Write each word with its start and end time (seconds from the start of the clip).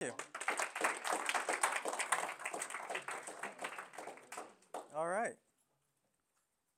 you. 0.00 0.12
All 4.94 5.08
right. 5.08 5.34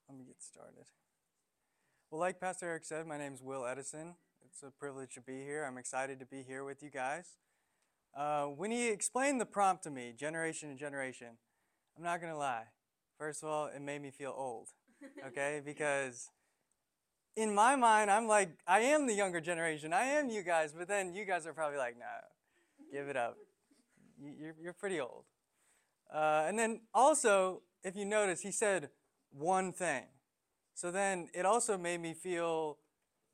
Let 0.09 0.19
me 0.19 0.25
get 0.25 0.41
started. 0.41 0.85
Well, 2.11 2.21
like 2.21 2.41
Pastor 2.41 2.67
Eric 2.67 2.85
said, 2.85 3.07
my 3.07 3.19
name 3.19 3.35
is 3.35 3.43
Will 3.43 3.67
Edison. 3.67 4.15
It's 4.45 4.63
a 4.63 4.71
privilege 4.71 5.15
to 5.15 5.21
be 5.21 5.43
here. 5.45 5.65
I'm 5.65 5.79
excited 5.79 6.21
to 6.21 6.27
be 6.27 6.43
here 6.43 6.65
with 6.65 6.83
you 6.83 6.91
guys. 6.91 7.37
Uh, 8.17 8.45
when 8.45 8.71
he 8.71 8.89
explained 8.89 9.41
the 9.41 9.47
prompt 9.47 9.83
to 9.85 9.91
me, 9.91 10.15
generation 10.17 10.71
to 10.71 10.77
generation, 10.77 11.39
I'm 11.97 12.05
not 12.05 12.21
going 12.21 12.33
to 12.33 12.39
lie. 12.39 12.65
First 13.19 13.43
of 13.43 13.49
all, 13.49 13.67
it 13.67 13.83
made 13.83 14.01
me 14.01 14.11
feel 14.11 14.35
old, 14.37 14.69
okay? 15.27 15.61
because 15.65 16.31
in 17.37 17.53
my 17.53 17.75
mind, 17.75 18.11
I'm 18.11 18.29
like, 18.29 18.51
I 18.67 18.81
am 18.81 19.07
the 19.07 19.15
younger 19.15 19.41
generation. 19.41 19.93
I 19.93 20.05
am 20.05 20.31
you 20.31 20.43
guys, 20.43 20.73
but 20.73 20.87
then 20.87 21.13
you 21.15 21.25
guys 21.25 21.47
are 21.47 21.53
probably 21.53 21.79
like, 21.79 21.97
no, 21.99 22.07
give 22.93 23.09
it 23.09 23.17
up. 23.17 23.37
You're, 24.21 24.55
you're 24.61 24.73
pretty 24.73 25.01
old. 25.01 25.25
Uh, 26.13 26.45
and 26.47 26.59
then 26.59 26.81
also, 26.95 27.63
if 27.83 27.97
you 27.97 28.05
notice, 28.05 28.41
he 28.41 28.51
said 28.51 28.91
one 29.31 29.73
thing. 29.73 30.05
So 30.75 30.91
then 30.91 31.29
it 31.35 31.45
also 31.45 31.77
made 31.77 32.01
me 32.01 32.15
feel 32.15 32.79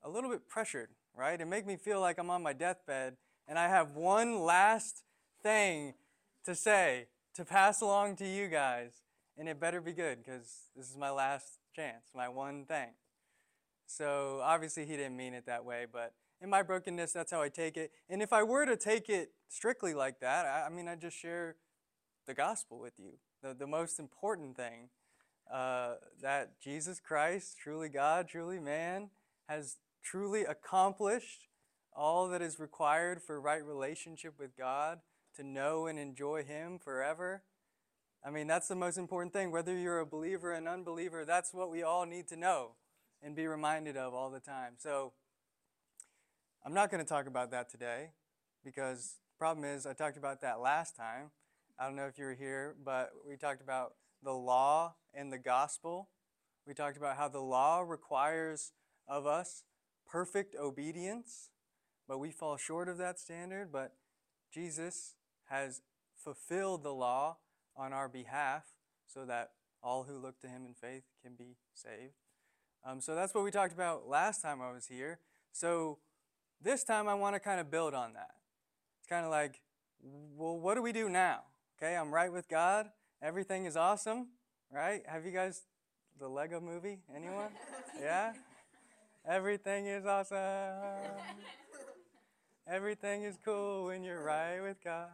a 0.02 0.10
little 0.10 0.30
bit 0.30 0.48
pressured, 0.48 0.88
right? 1.14 1.40
It 1.40 1.46
made 1.46 1.66
me 1.66 1.76
feel 1.76 2.00
like 2.00 2.18
I'm 2.18 2.30
on 2.30 2.42
my 2.42 2.52
deathbed 2.52 3.16
and 3.46 3.58
I 3.58 3.68
have 3.68 3.90
one 3.90 4.40
last 4.40 5.02
thing 5.42 5.94
to 6.44 6.54
say, 6.54 7.06
to 7.34 7.44
pass 7.44 7.80
along 7.80 8.16
to 8.16 8.26
you 8.26 8.48
guys. 8.48 9.02
And 9.36 9.48
it 9.48 9.58
better 9.58 9.80
be 9.80 9.92
good 9.92 10.18
because 10.24 10.70
this 10.76 10.88
is 10.88 10.96
my 10.96 11.10
last 11.10 11.58
chance, 11.74 12.12
my 12.14 12.28
one 12.28 12.64
thing. 12.66 12.90
So 13.86 14.40
obviously 14.42 14.86
he 14.86 14.96
didn't 14.96 15.16
mean 15.16 15.34
it 15.34 15.46
that 15.46 15.64
way, 15.64 15.86
but 15.90 16.14
in 16.40 16.50
my 16.50 16.62
brokenness, 16.62 17.12
that's 17.12 17.30
how 17.30 17.42
I 17.42 17.48
take 17.48 17.76
it. 17.76 17.92
And 18.08 18.22
if 18.22 18.32
I 18.32 18.42
were 18.42 18.66
to 18.66 18.76
take 18.76 19.08
it 19.08 19.30
strictly 19.48 19.94
like 19.94 20.20
that, 20.20 20.46
I, 20.46 20.66
I 20.66 20.68
mean, 20.68 20.88
I 20.88 20.96
just 20.96 21.16
share 21.16 21.56
the 22.26 22.34
gospel 22.34 22.78
with 22.78 22.94
you, 22.98 23.12
the, 23.42 23.54
the 23.54 23.66
most 23.66 23.98
important 23.98 24.56
thing 24.56 24.88
uh, 25.52 25.94
that 26.22 26.60
Jesus 26.60 27.00
Christ, 27.00 27.56
truly 27.62 27.88
God, 27.88 28.28
truly 28.28 28.58
man, 28.58 29.10
has 29.48 29.76
truly 30.02 30.42
accomplished 30.42 31.48
all 31.94 32.28
that 32.28 32.42
is 32.42 32.58
required 32.58 33.22
for 33.22 33.40
right 33.40 33.64
relationship 33.64 34.34
with 34.38 34.56
God, 34.56 34.98
to 35.36 35.42
know 35.42 35.86
and 35.86 35.98
enjoy 35.98 36.44
Him 36.44 36.78
forever. 36.78 37.42
I 38.24 38.30
mean, 38.30 38.46
that's 38.46 38.68
the 38.68 38.74
most 38.74 38.96
important 38.96 39.32
thing. 39.32 39.50
Whether 39.50 39.76
you're 39.76 40.00
a 40.00 40.06
believer 40.06 40.52
or 40.52 40.54
an 40.54 40.66
unbeliever, 40.66 41.24
that's 41.24 41.52
what 41.52 41.70
we 41.70 41.82
all 41.82 42.06
need 42.06 42.26
to 42.28 42.36
know 42.36 42.72
and 43.22 43.36
be 43.36 43.46
reminded 43.46 43.96
of 43.96 44.14
all 44.14 44.30
the 44.30 44.40
time. 44.40 44.74
So, 44.78 45.12
I'm 46.66 46.72
not 46.72 46.90
going 46.90 47.04
to 47.04 47.08
talk 47.08 47.26
about 47.26 47.50
that 47.50 47.68
today 47.68 48.12
because 48.64 49.16
the 49.34 49.38
problem 49.38 49.66
is 49.66 49.84
I 49.84 49.92
talked 49.92 50.16
about 50.16 50.40
that 50.40 50.60
last 50.60 50.96
time. 50.96 51.30
I 51.78 51.84
don't 51.84 51.94
know 51.94 52.06
if 52.06 52.18
you 52.18 52.24
were 52.24 52.32
here, 52.32 52.74
but 52.82 53.10
we 53.28 53.36
talked 53.36 53.60
about 53.60 53.96
the 54.22 54.32
law 54.32 54.94
and 55.12 55.30
the 55.30 55.36
gospel. 55.36 56.08
We 56.66 56.72
talked 56.72 56.96
about 56.96 57.18
how 57.18 57.28
the 57.28 57.42
law 57.42 57.80
requires 57.80 58.72
of 59.06 59.26
us 59.26 59.64
perfect 60.08 60.56
obedience, 60.58 61.50
but 62.08 62.18
we 62.18 62.30
fall 62.30 62.56
short 62.56 62.88
of 62.88 62.96
that 62.96 63.18
standard. 63.18 63.70
But 63.70 63.92
Jesus 64.50 65.16
has 65.50 65.82
fulfilled 66.16 66.82
the 66.82 66.94
law 66.94 67.36
on 67.76 67.92
our 67.92 68.08
behalf 68.08 68.64
so 69.06 69.26
that 69.26 69.50
all 69.82 70.04
who 70.04 70.16
look 70.16 70.40
to 70.40 70.48
him 70.48 70.64
in 70.64 70.72
faith 70.72 71.02
can 71.22 71.34
be 71.34 71.56
saved. 71.74 72.14
Um, 72.86 73.02
so 73.02 73.14
that's 73.14 73.34
what 73.34 73.44
we 73.44 73.50
talked 73.50 73.74
about 73.74 74.08
last 74.08 74.40
time 74.40 74.62
I 74.62 74.72
was 74.72 74.86
here. 74.86 75.18
So 75.52 75.98
this 76.64 76.82
time 76.82 77.06
I 77.06 77.14
want 77.14 77.36
to 77.36 77.40
kind 77.40 77.60
of 77.60 77.70
build 77.70 77.94
on 77.94 78.14
that. 78.14 78.30
It's 78.98 79.08
kind 79.08 79.24
of 79.24 79.30
like, 79.30 79.60
well, 80.34 80.58
what 80.58 80.74
do 80.74 80.82
we 80.82 80.92
do 80.92 81.08
now? 81.08 81.42
Okay, 81.78 81.94
I'm 81.94 82.12
right 82.12 82.32
with 82.32 82.48
God. 82.48 82.86
Everything 83.22 83.66
is 83.66 83.76
awesome, 83.76 84.28
right? 84.72 85.02
Have 85.06 85.26
you 85.26 85.30
guys 85.30 85.62
the 86.18 86.26
Lego 86.26 86.60
movie? 86.60 87.00
Anyone? 87.14 87.50
yeah? 88.00 88.32
Everything 89.28 89.86
is 89.86 90.06
awesome. 90.06 90.38
Everything 92.66 93.24
is 93.24 93.36
cool 93.44 93.86
when 93.86 94.02
you're 94.02 94.22
right 94.22 94.60
with 94.60 94.82
God. 94.82 95.08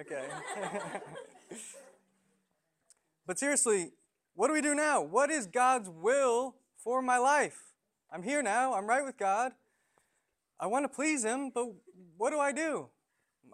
Okay. 0.00 0.26
but 3.26 3.38
seriously, 3.38 3.92
what 4.34 4.48
do 4.48 4.52
we 4.52 4.60
do 4.60 4.74
now? 4.74 5.00
What 5.00 5.30
is 5.30 5.46
God's 5.46 5.88
will 5.88 6.56
for 6.76 7.00
my 7.02 7.18
life? 7.18 7.60
I'm 8.12 8.22
here 8.22 8.42
now. 8.42 8.74
I'm 8.74 8.86
right 8.86 9.04
with 9.04 9.16
God. 9.16 9.52
I 10.60 10.66
want 10.66 10.84
to 10.84 10.88
please 10.88 11.24
him, 11.24 11.50
but 11.54 11.66
what 12.16 12.30
do 12.30 12.40
I 12.40 12.52
do? 12.52 12.88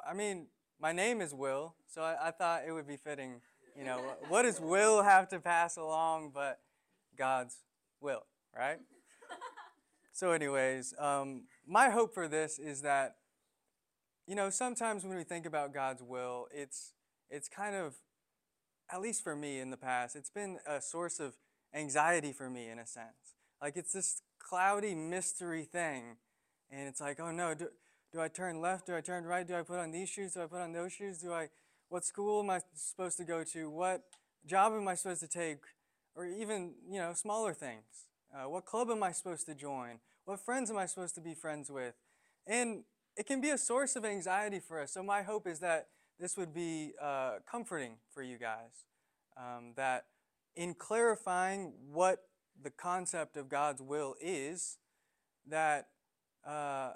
I 0.09 0.15
mean, 0.15 0.47
my 0.81 0.93
name 0.93 1.21
is 1.21 1.35
Will, 1.35 1.75
so 1.87 2.03
I, 2.03 2.29
I, 2.29 2.31
thought 2.31 2.63
it 2.67 2.73
would 2.73 2.87
be 2.87 2.97
fitting, 2.97 3.41
you 3.77 3.85
know, 3.85 4.01
what 4.29 4.43
does 4.43 4.59
Will 4.61 5.03
have 5.03 5.29
to 5.29 5.39
pass 5.39 5.77
along 5.77 6.33
but 6.35 6.61
God's 7.17 7.57
will, 8.01 8.25
right? 8.57 8.79
so, 10.13 10.33
anyways, 10.33 10.95
um, 10.99 11.45
my 11.67 11.91
hope 11.91 12.15
for 12.15 12.27
this 12.27 12.59
is 12.59 12.83
that, 12.83 13.17
you 14.27 14.35
know, 14.35 14.49
sometimes 14.49 15.05
when 15.05 15.17
we 15.17 15.25
think 15.25 15.45
about 15.45 15.75
God's 15.75 16.03
will, 16.03 16.49
it's 16.53 16.93
it's 17.31 17.49
kind 17.49 17.75
of, 17.75 17.97
at 18.91 19.01
least 19.01 19.23
for 19.23 19.37
me 19.37 19.61
in 19.61 19.71
the 19.71 19.77
past, 19.77 20.17
it's 20.17 20.31
been 20.31 20.59
a 20.67 20.81
source 20.81 21.21
of 21.21 21.35
anxiety 21.75 22.33
for 22.33 22.49
me 22.49 22.69
in 22.69 22.79
a 22.79 22.87
sense. 22.87 23.35
Like 23.61 23.77
it's 23.77 23.93
this 23.93 24.23
cloudy 24.39 24.95
mystery 24.95 25.65
thing 25.65 26.17
and 26.75 26.89
it's 26.89 27.01
like, 27.01 27.21
oh 27.21 27.31
no, 27.31 27.55
do, 27.55 27.69
do 28.13 28.21
I 28.21 28.29
turn 28.29 28.61
left? 28.61 28.87
Do 28.87 28.97
I 28.97 29.01
turn 29.01 29.25
right? 29.25 29.47
Do 29.47 29.55
I 29.55 29.63
put 29.63 29.79
on 29.79 29.93
these 29.93 30.09
shoes? 30.09 30.35
Do 30.35 30.43
I 30.43 30.47
put 30.47 30.61
on 30.61 30.73
those 30.73 30.93
shoes? 30.93 31.19
Do 31.19 31.33
I, 31.33 31.49
what 31.89 32.05
school 32.05 32.43
am 32.43 32.51
I 32.51 32.61
supposed 32.75 33.17
to 33.19 33.25
go 33.25 33.45
to? 33.45 33.71
What 33.71 34.03
job 34.47 34.73
am 34.73 34.89
I 34.89 34.95
supposed 34.95 35.21
to 35.21 35.29
take? 35.29 35.59
Or 36.17 36.27
even, 36.27 36.75
you 36.89 36.99
know, 36.99 37.13
smaller 37.15 37.55
things. 37.55 38.09
Uh, 38.35 38.49
what 38.49 38.65
club 38.65 38.91
am 38.91 39.03
I 39.03 39.13
supposed 39.13 39.47
to 39.47 39.55
join? 39.55 39.99
What 40.25 40.41
friends 40.41 40.71
am 40.71 40.77
I 40.77 40.87
supposed 40.87 41.15
to 41.17 41.21
be 41.21 41.35
friends 41.35 41.71
with? 41.71 41.95
And 42.47 42.85
it 43.17 43.27
can 43.27 43.41
be 43.41 43.51
a 43.51 43.59
source 43.59 43.97
of 43.97 44.05
anxiety 44.05 44.61
for 44.61 44.81
us. 44.81 44.93
So 44.93 45.03
my 45.03 45.23
hope 45.23 45.47
is 45.47 45.61
that 45.61 45.89
this 46.19 46.37
would 46.37 46.53
be 46.55 46.93
uh, 47.01 47.35
comforting 47.51 47.97
for 48.13 48.23
you 48.23 48.39
guys. 48.39 48.87
Um, 49.37 49.73
that 49.77 50.07
in 50.55 50.75
clarifying 50.75 51.73
what 51.91 52.25
the 52.61 52.71
concept 52.71 53.37
of 53.37 53.49
God's 53.49 53.83
will 53.83 54.15
is, 54.21 54.79
that 55.49 55.89
uh, 56.47 56.93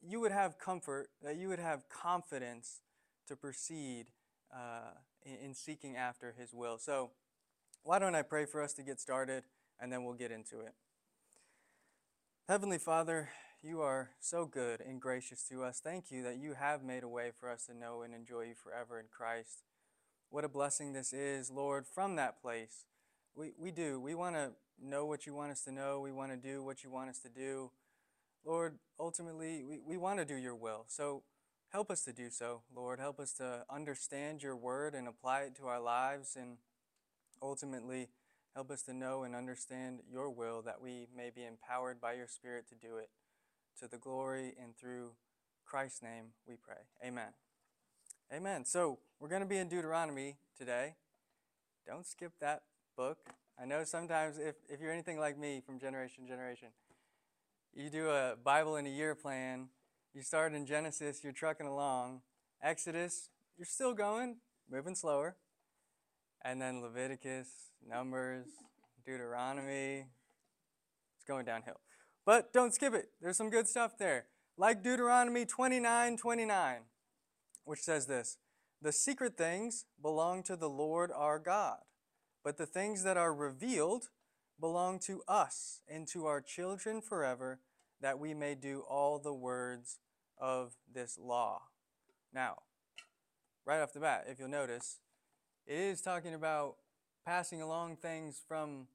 you 0.00 0.20
would 0.20 0.32
have 0.32 0.58
comfort, 0.58 1.08
that 1.22 1.36
you 1.36 1.48
would 1.48 1.58
have 1.58 1.88
confidence 1.88 2.80
to 3.26 3.36
proceed 3.36 4.06
uh, 4.54 4.92
in, 5.24 5.48
in 5.48 5.54
seeking 5.54 5.96
after 5.96 6.34
His 6.38 6.54
will. 6.54 6.78
So, 6.78 7.10
why 7.82 7.98
don't 7.98 8.14
I 8.14 8.22
pray 8.22 8.44
for 8.44 8.62
us 8.62 8.74
to 8.74 8.82
get 8.82 9.00
started 9.00 9.44
and 9.80 9.92
then 9.92 10.04
we'll 10.04 10.14
get 10.14 10.30
into 10.30 10.60
it. 10.60 10.74
Heavenly 12.48 12.78
Father, 12.78 13.30
you 13.62 13.80
are 13.80 14.10
so 14.20 14.46
good 14.46 14.80
and 14.80 15.00
gracious 15.00 15.44
to 15.48 15.62
us. 15.62 15.80
Thank 15.80 16.10
you 16.10 16.22
that 16.22 16.38
you 16.38 16.54
have 16.54 16.82
made 16.82 17.02
a 17.02 17.08
way 17.08 17.30
for 17.38 17.50
us 17.50 17.66
to 17.66 17.74
know 17.74 18.02
and 18.02 18.14
enjoy 18.14 18.42
you 18.42 18.54
forever 18.54 18.98
in 18.98 19.06
Christ. 19.10 19.62
What 20.30 20.44
a 20.44 20.48
blessing 20.48 20.92
this 20.92 21.12
is, 21.12 21.50
Lord, 21.50 21.86
from 21.86 22.16
that 22.16 22.40
place. 22.40 22.84
We, 23.34 23.52
we 23.58 23.70
do. 23.70 24.00
We 24.00 24.14
want 24.14 24.36
to 24.36 24.52
know 24.82 25.06
what 25.06 25.26
you 25.26 25.34
want 25.34 25.52
us 25.52 25.62
to 25.64 25.72
know. 25.72 26.00
We 26.00 26.12
want 26.12 26.30
to 26.30 26.36
do 26.36 26.62
what 26.62 26.84
you 26.84 26.90
want 26.90 27.10
us 27.10 27.18
to 27.20 27.28
do. 27.28 27.70
Lord, 28.48 28.78
ultimately, 28.98 29.62
we, 29.62 29.78
we 29.86 29.98
want 29.98 30.18
to 30.20 30.24
do 30.24 30.34
your 30.34 30.54
will. 30.54 30.86
So 30.88 31.22
help 31.68 31.90
us 31.90 32.02
to 32.04 32.14
do 32.14 32.30
so, 32.30 32.62
Lord. 32.74 32.98
Help 32.98 33.20
us 33.20 33.34
to 33.34 33.64
understand 33.68 34.42
your 34.42 34.56
word 34.56 34.94
and 34.94 35.06
apply 35.06 35.40
it 35.40 35.56
to 35.56 35.66
our 35.66 35.78
lives. 35.78 36.34
And 36.34 36.56
ultimately, 37.42 38.08
help 38.54 38.70
us 38.70 38.80
to 38.84 38.94
know 38.94 39.22
and 39.22 39.36
understand 39.36 40.00
your 40.10 40.30
will 40.30 40.62
that 40.62 40.80
we 40.80 41.08
may 41.14 41.28
be 41.28 41.44
empowered 41.44 42.00
by 42.00 42.14
your 42.14 42.26
Spirit 42.26 42.66
to 42.70 42.74
do 42.74 42.96
it. 42.96 43.10
To 43.80 43.86
the 43.86 43.98
glory 43.98 44.54
and 44.60 44.74
through 44.74 45.10
Christ's 45.66 46.02
name, 46.02 46.28
we 46.46 46.54
pray. 46.56 46.86
Amen. 47.06 47.34
Amen. 48.32 48.64
So 48.64 48.98
we're 49.20 49.28
going 49.28 49.42
to 49.42 49.46
be 49.46 49.58
in 49.58 49.68
Deuteronomy 49.68 50.38
today. 50.56 50.94
Don't 51.86 52.06
skip 52.06 52.32
that 52.40 52.62
book. 52.96 53.18
I 53.60 53.66
know 53.66 53.84
sometimes 53.84 54.38
if, 54.38 54.54
if 54.70 54.80
you're 54.80 54.90
anything 54.90 55.20
like 55.20 55.38
me 55.38 55.62
from 55.64 55.78
generation 55.78 56.24
to 56.24 56.30
generation, 56.30 56.68
you 57.74 57.90
do 57.90 58.10
a 58.10 58.34
Bible 58.42 58.76
in 58.76 58.86
a 58.86 58.90
year 58.90 59.14
plan. 59.14 59.68
You 60.14 60.22
start 60.22 60.54
in 60.54 60.66
Genesis, 60.66 61.22
you're 61.22 61.32
trucking 61.32 61.66
along. 61.66 62.22
Exodus, 62.62 63.30
you're 63.56 63.66
still 63.66 63.94
going, 63.94 64.36
moving 64.70 64.94
slower. 64.94 65.36
And 66.44 66.60
then 66.60 66.80
Leviticus, 66.80 67.48
Numbers, 67.86 68.46
Deuteronomy, 69.04 70.06
it's 71.16 71.24
going 71.26 71.44
downhill. 71.44 71.80
But 72.24 72.52
don't 72.52 72.74
skip 72.74 72.94
it. 72.94 73.10
There's 73.20 73.36
some 73.36 73.50
good 73.50 73.68
stuff 73.68 73.98
there. 73.98 74.26
Like 74.56 74.82
Deuteronomy 74.82 75.44
29 75.44 76.16
29, 76.16 76.80
which 77.64 77.80
says 77.80 78.06
this 78.06 78.38
The 78.82 78.92
secret 78.92 79.36
things 79.36 79.84
belong 80.00 80.42
to 80.44 80.56
the 80.56 80.68
Lord 80.68 81.10
our 81.14 81.38
God, 81.38 81.78
but 82.44 82.56
the 82.58 82.66
things 82.66 83.04
that 83.04 83.16
are 83.16 83.32
revealed 83.32 84.08
belong 84.60 84.98
to 85.00 85.22
us 85.28 85.80
and 85.88 86.06
to 86.08 86.26
our 86.26 86.40
children 86.40 87.00
forever, 87.00 87.60
that 88.00 88.18
we 88.18 88.34
may 88.34 88.54
do 88.54 88.84
all 88.88 89.18
the 89.18 89.34
words 89.34 89.98
of 90.40 90.74
this 90.92 91.18
law. 91.20 91.62
Now, 92.32 92.58
right 93.66 93.80
off 93.80 93.92
the 93.92 94.00
bat, 94.00 94.26
if 94.28 94.38
you'll 94.38 94.48
notice, 94.48 94.98
it 95.66 95.78
is 95.78 96.00
talking 96.00 96.34
about 96.34 96.76
passing 97.26 97.60
along 97.60 97.96
things 97.96 98.40
from 98.46 98.86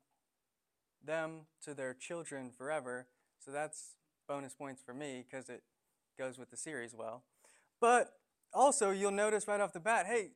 them 1.06 1.42
to 1.64 1.74
their 1.74 1.94
children 1.94 2.52
forever. 2.56 3.08
So 3.40 3.52
that's 3.52 3.96
bonus 4.28 4.54
points 4.54 4.82
for 4.82 4.94
me 4.94 5.24
because 5.30 5.50
it 5.50 5.64
goes 6.18 6.38
with 6.38 6.50
the 6.50 6.58
series 6.58 6.94
well. 6.94 7.24
But 7.82 8.14
also, 8.54 8.92
you'll 8.92 9.12
notice 9.12 9.48
right 9.48 9.60
off 9.60 9.74
the 9.74 9.80
bat 9.80 10.06
hey, 10.06 10.32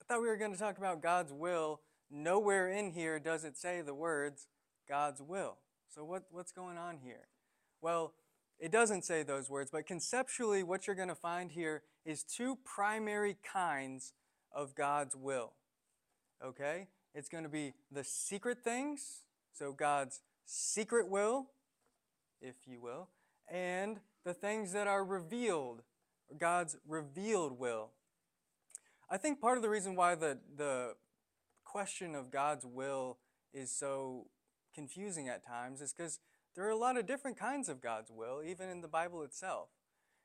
I 0.00 0.04
thought 0.04 0.22
we 0.22 0.28
were 0.28 0.36
going 0.36 0.52
to 0.52 0.58
talk 0.58 0.78
about 0.78 1.02
God's 1.02 1.32
will. 1.32 1.80
Nowhere 2.10 2.68
in 2.68 2.90
here 2.90 3.20
does 3.20 3.44
it 3.44 3.56
say 3.56 3.82
the 3.82 3.94
words 3.94 4.48
God's 4.90 5.22
will. 5.22 5.56
So, 5.94 6.04
what, 6.04 6.24
what's 6.32 6.50
going 6.50 6.76
on 6.76 6.98
here? 7.02 7.28
Well, 7.80 8.12
it 8.58 8.72
doesn't 8.72 9.04
say 9.04 9.22
those 9.22 9.48
words, 9.48 9.70
but 9.70 9.86
conceptually, 9.86 10.64
what 10.64 10.86
you're 10.86 10.96
going 10.96 11.08
to 11.08 11.14
find 11.14 11.52
here 11.52 11.82
is 12.04 12.24
two 12.24 12.58
primary 12.64 13.36
kinds 13.42 14.12
of 14.52 14.74
God's 14.74 15.14
will. 15.14 15.52
Okay? 16.44 16.88
It's 17.14 17.28
going 17.28 17.44
to 17.44 17.50
be 17.50 17.72
the 17.90 18.02
secret 18.04 18.58
things, 18.64 19.22
so 19.52 19.72
God's 19.72 20.20
secret 20.44 21.08
will, 21.08 21.46
if 22.42 22.56
you 22.66 22.80
will, 22.80 23.08
and 23.48 24.00
the 24.24 24.34
things 24.34 24.72
that 24.72 24.88
are 24.88 25.04
revealed, 25.04 25.82
God's 26.36 26.76
revealed 26.86 27.58
will. 27.58 27.90
I 29.08 29.16
think 29.16 29.40
part 29.40 29.56
of 29.56 29.62
the 29.62 29.70
reason 29.70 29.94
why 29.94 30.16
the, 30.16 30.38
the 30.56 30.94
question 31.64 32.14
of 32.14 32.30
God's 32.30 32.64
will 32.66 33.18
is 33.52 33.70
so 33.70 34.26
confusing 34.80 35.28
at 35.28 35.46
times 35.46 35.82
is 35.82 35.92
because 35.92 36.20
there 36.56 36.64
are 36.64 36.70
a 36.70 36.76
lot 36.76 36.96
of 36.96 37.06
different 37.06 37.38
kinds 37.38 37.68
of 37.68 37.82
God's 37.82 38.10
will, 38.10 38.42
even 38.42 38.70
in 38.70 38.80
the 38.80 38.88
Bible 38.88 39.22
itself. 39.22 39.68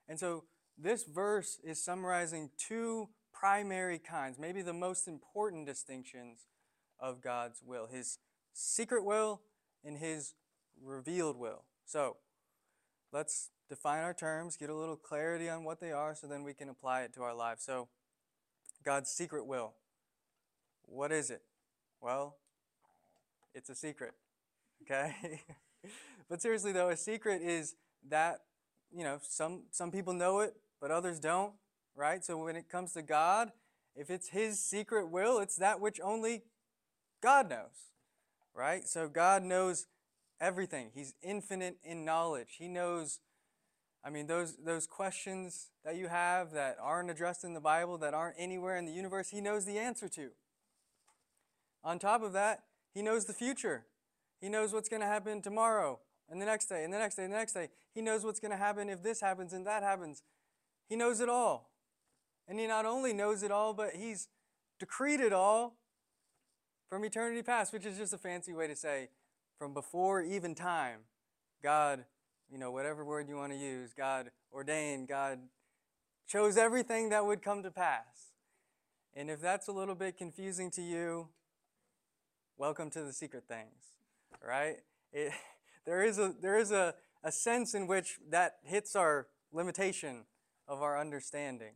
And 0.08 0.18
so 0.18 0.46
this 0.78 1.04
verse 1.04 1.60
is 1.62 1.84
summarizing 1.84 2.52
two 2.58 3.10
primary 3.34 4.00
kinds, 4.00 4.40
maybe 4.40 4.62
the 4.62 4.72
most 4.72 5.10
important 5.10 5.66
distinctions 5.66 6.48
of 7.02 7.22
God's 7.22 7.62
will 7.66 7.88
His 7.88 8.20
secret 8.54 9.04
will 9.04 9.42
and 9.84 9.98
His 9.98 10.36
revealed 10.82 11.38
will. 11.38 11.66
So 11.86 12.16
let's 13.12 13.50
define 13.68 14.04
our 14.04 14.14
terms, 14.14 14.56
get 14.56 14.70
a 14.70 14.76
little 14.76 14.96
clarity 14.96 15.50
on 15.50 15.66
what 15.66 15.82
they 15.82 15.92
are, 15.92 16.16
so 16.16 16.28
then 16.28 16.44
we 16.44 16.54
can 16.54 16.70
apply 16.70 17.02
it 17.02 17.14
to 17.16 17.24
our 17.24 17.36
lives. 17.36 17.66
So, 17.66 17.90
God's 18.86 19.10
secret 19.10 19.46
will. 19.48 19.74
What 20.84 21.12
is 21.12 21.30
it? 21.30 21.42
Well, 22.00 22.38
it's 23.56 23.70
a 23.70 23.76
secret. 23.76 24.14
Okay? 24.84 25.42
but 26.30 26.42
seriously 26.42 26.72
though, 26.72 26.90
a 26.90 26.98
secret 26.98 27.42
is 27.42 27.76
that, 28.10 28.42
you 28.92 29.04
know, 29.04 29.20
some 29.22 29.64
some 29.72 29.92
people 29.92 30.14
know 30.14 30.40
it, 30.40 30.56
but 30.80 30.92
others 30.92 31.20
don't, 31.20 31.54
right? 31.96 32.24
So 32.24 32.38
when 32.38 32.56
it 32.56 32.70
comes 32.70 32.94
to 32.94 33.02
God, 33.02 33.52
if 33.96 34.10
it's 34.10 34.30
his 34.30 34.64
secret 34.64 35.10
will, 35.10 35.40
it's 35.40 35.56
that 35.58 35.80
which 35.80 36.00
only 36.04 36.44
God 37.22 37.50
knows. 37.50 37.92
Right? 38.54 38.88
So 38.88 39.10
God 39.10 39.44
knows 39.44 39.88
everything. 40.40 40.92
He's 40.94 41.14
infinite 41.22 41.78
in 41.84 42.06
knowledge. 42.06 42.56
He 42.58 42.68
knows 42.68 43.20
I 44.04 44.10
mean 44.12 44.28
those 44.28 44.58
those 44.58 44.86
questions 44.86 45.72
that 45.84 45.96
you 45.96 46.08
have 46.08 46.52
that 46.52 46.78
aren't 46.80 47.10
addressed 47.10 47.44
in 47.44 47.54
the 47.54 47.60
Bible, 47.60 47.98
that 47.98 48.14
aren't 48.14 48.36
anywhere 48.38 48.78
in 48.78 48.86
the 48.86 48.92
universe, 48.92 49.30
he 49.30 49.42
knows 49.42 49.66
the 49.66 49.80
answer 49.80 50.08
to. 50.10 50.30
On 51.84 52.00
top 52.00 52.24
of 52.24 52.34
that, 52.34 52.64
he 52.94 53.02
knows 53.02 53.26
the 53.26 53.34
future. 53.34 53.86
He 54.46 54.52
knows 54.52 54.74
what's 54.74 54.90
going 54.90 55.02
to 55.02 55.08
happen 55.08 55.42
tomorrow 55.42 56.00
and 56.30 56.40
the 56.40 56.46
next 56.46 56.68
day 56.68 56.84
and 56.84 56.94
the 56.94 57.00
next 57.00 57.16
day 57.16 57.24
and 57.24 57.34
the 57.34 57.38
next 57.38 57.54
day. 57.54 57.70
He 57.96 58.02
knows 58.04 58.24
what's 58.24 58.40
going 58.40 58.52
to 58.52 58.58
happen 58.58 58.90
if 58.90 59.02
this 59.02 59.20
happens 59.20 59.54
and 59.54 59.66
that 59.66 59.82
happens. 59.82 60.22
He 60.88 60.96
knows 60.96 61.20
it 61.20 61.30
all. 61.30 61.72
And 62.48 62.60
he 62.60 62.68
not 62.68 62.86
only 62.86 63.12
knows 63.12 63.42
it 63.42 63.50
all, 63.50 63.74
but 63.74 63.96
he's 63.96 64.28
decreed 64.80 65.20
it 65.20 65.34
all 65.34 65.78
from 66.88 67.04
eternity 67.04 67.42
past, 67.42 67.74
which 67.74 67.88
is 67.88 67.98
just 67.98 68.14
a 68.14 68.20
fancy 68.20 68.54
way 68.54 68.68
to 68.68 68.76
say 68.76 69.10
from 69.58 69.74
before 69.74 70.22
even 70.22 70.54
time. 70.54 71.00
God, 71.64 72.06
you 72.48 72.60
know, 72.60 72.70
whatever 72.70 73.04
word 73.04 73.28
you 73.28 73.38
want 73.38 73.52
to 73.52 73.58
use, 73.58 73.94
God 73.98 74.30
ordained, 74.54 75.08
God 75.08 75.40
chose 76.28 76.56
everything 76.56 77.10
that 77.10 77.26
would 77.26 77.42
come 77.42 77.64
to 77.64 77.72
pass. 77.72 78.34
And 79.16 79.32
if 79.32 79.42
that's 79.42 79.68
a 79.68 79.72
little 79.72 79.96
bit 79.96 80.20
confusing 80.20 80.70
to 80.70 80.84
you, 80.84 81.30
welcome 82.60 82.92
to 82.92 83.02
the 83.02 83.12
secret 83.12 83.46
things 83.48 83.95
right? 84.46 84.78
It, 85.12 85.32
there 85.86 86.04
is, 86.04 86.20
a, 86.20 86.34
there 86.42 86.58
is 86.58 86.72
a, 86.72 86.96
a 87.24 87.32
sense 87.32 87.74
in 87.74 87.88
which 87.88 88.20
that 88.30 88.58
hits 88.64 88.96
our 88.96 89.28
limitation 89.52 90.26
of 90.68 90.82
our 90.82 91.00
understanding. 91.00 91.74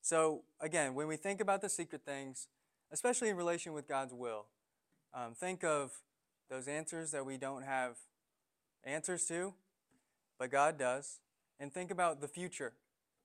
So, 0.00 0.44
again, 0.60 0.94
when 0.94 1.06
we 1.08 1.16
think 1.16 1.40
about 1.40 1.60
the 1.60 1.68
secret 1.68 2.02
things, 2.04 2.48
especially 2.90 3.28
in 3.28 3.36
relation 3.36 3.72
with 3.72 3.86
God's 3.86 4.14
will, 4.14 4.46
um, 5.12 5.34
think 5.34 5.64
of 5.64 5.92
those 6.48 6.68
answers 6.68 7.10
that 7.10 7.26
we 7.26 7.36
don't 7.36 7.62
have 7.62 7.96
answers 8.84 9.26
to, 9.26 9.54
but 10.38 10.50
God 10.50 10.78
does. 10.78 11.20
And 11.60 11.72
think 11.72 11.90
about 11.90 12.20
the 12.20 12.28
future. 12.28 12.74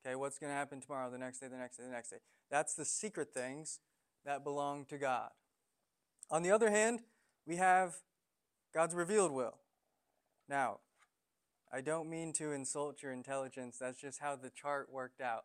Okay, 0.04 0.16
what's 0.16 0.38
going 0.38 0.50
to 0.50 0.56
happen 0.56 0.80
tomorrow, 0.80 1.10
the 1.10 1.18
next 1.18 1.38
day, 1.38 1.46
the 1.48 1.56
next 1.56 1.76
day, 1.76 1.84
the 1.84 1.90
next 1.90 2.10
day. 2.10 2.16
That's 2.50 2.74
the 2.74 2.84
secret 2.84 3.32
things 3.32 3.78
that 4.24 4.44
belong 4.44 4.84
to 4.86 4.98
God. 4.98 5.30
On 6.30 6.42
the 6.42 6.50
other 6.50 6.70
hand, 6.70 7.00
we 7.46 7.56
have 7.56 7.96
God's 8.74 8.94
revealed 8.94 9.30
will. 9.30 9.58
Now, 10.48 10.80
I 11.72 11.80
don't 11.80 12.10
mean 12.10 12.32
to 12.34 12.52
insult 12.52 13.02
your 13.02 13.12
intelligence. 13.12 13.78
That's 13.80 14.00
just 14.00 14.20
how 14.20 14.34
the 14.34 14.50
chart 14.50 14.88
worked 14.92 15.20
out. 15.20 15.44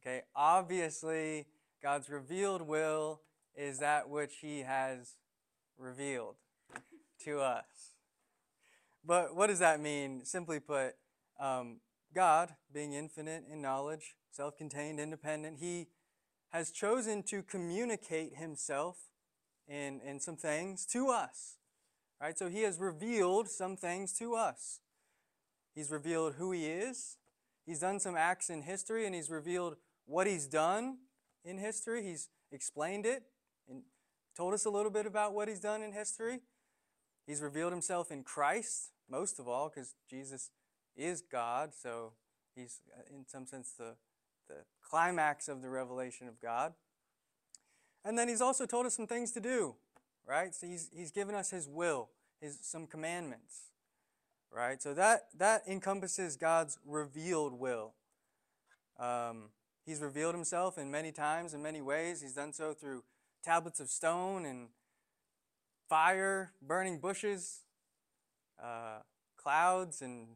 Okay, 0.00 0.22
obviously, 0.34 1.46
God's 1.82 2.08
revealed 2.08 2.62
will 2.62 3.20
is 3.54 3.78
that 3.80 4.08
which 4.08 4.36
He 4.40 4.60
has 4.60 5.16
revealed 5.78 6.36
to 7.24 7.40
us. 7.40 7.96
But 9.04 9.36
what 9.36 9.48
does 9.48 9.58
that 9.58 9.78
mean? 9.78 10.24
Simply 10.24 10.58
put, 10.58 10.94
um, 11.38 11.80
God, 12.14 12.54
being 12.72 12.94
infinite 12.94 13.44
in 13.50 13.60
knowledge, 13.60 14.16
self 14.30 14.56
contained, 14.56 14.98
independent, 14.98 15.58
He 15.60 15.88
has 16.48 16.70
chosen 16.70 17.22
to 17.24 17.42
communicate 17.42 18.36
Himself 18.36 18.96
in, 19.68 20.00
in 20.00 20.18
some 20.18 20.36
things 20.36 20.86
to 20.86 21.08
us. 21.08 21.56
Right? 22.20 22.38
So 22.38 22.48
he 22.48 22.62
has 22.62 22.78
revealed 22.78 23.48
some 23.48 23.76
things 23.76 24.12
to 24.14 24.34
us. 24.34 24.80
He's 25.74 25.90
revealed 25.90 26.34
who 26.34 26.52
he 26.52 26.66
is. 26.66 27.16
He's 27.64 27.80
done 27.80 28.00
some 28.00 28.16
acts 28.16 28.50
in 28.50 28.62
history 28.62 29.06
and 29.06 29.14
he's 29.14 29.30
revealed 29.30 29.76
what 30.06 30.26
he's 30.26 30.46
done 30.46 30.98
in 31.44 31.58
history. 31.58 32.02
He's 32.02 32.28
explained 32.52 33.06
it 33.06 33.22
and 33.68 33.82
told 34.36 34.54
us 34.54 34.64
a 34.64 34.70
little 34.70 34.90
bit 34.90 35.06
about 35.06 35.32
what 35.32 35.48
he's 35.48 35.60
done 35.60 35.82
in 35.82 35.92
history. 35.92 36.40
He's 37.26 37.40
revealed 37.40 37.72
himself 37.72 38.10
in 38.10 38.24
Christ, 38.24 38.90
most 39.08 39.38
of 39.38 39.46
all, 39.46 39.70
because 39.72 39.94
Jesus 40.08 40.50
is 40.96 41.22
God, 41.22 41.70
so 41.74 42.14
he's, 42.54 42.80
uh, 42.96 43.02
in 43.14 43.24
some 43.26 43.46
sense, 43.46 43.72
the, 43.78 43.94
the 44.48 44.64
climax 44.82 45.48
of 45.48 45.62
the 45.62 45.68
revelation 45.68 46.26
of 46.26 46.40
God. 46.40 46.74
And 48.04 48.18
then 48.18 48.28
he's 48.28 48.40
also 48.40 48.66
told 48.66 48.86
us 48.86 48.96
some 48.96 49.06
things 49.06 49.30
to 49.32 49.40
do 49.40 49.76
right? 50.30 50.54
So 50.54 50.66
he's, 50.68 50.88
he's 50.96 51.10
given 51.10 51.34
us 51.34 51.50
his 51.50 51.68
will, 51.68 52.08
his 52.40 52.56
some 52.62 52.86
commandments, 52.86 53.62
right? 54.54 54.80
So 54.80 54.94
that, 54.94 55.26
that 55.36 55.62
encompasses 55.66 56.36
God's 56.36 56.78
revealed 56.86 57.58
will. 57.58 57.94
Um, 58.98 59.50
he's 59.84 60.00
revealed 60.00 60.36
himself 60.36 60.78
in 60.78 60.88
many 60.88 61.10
times, 61.10 61.52
in 61.52 61.62
many 61.62 61.80
ways. 61.80 62.22
He's 62.22 62.34
done 62.34 62.52
so 62.52 62.72
through 62.72 63.02
tablets 63.42 63.80
of 63.80 63.88
stone 63.88 64.46
and 64.46 64.68
fire, 65.88 66.52
burning 66.62 67.00
bushes, 67.00 67.64
uh, 68.62 69.00
clouds, 69.36 70.00
and 70.00 70.28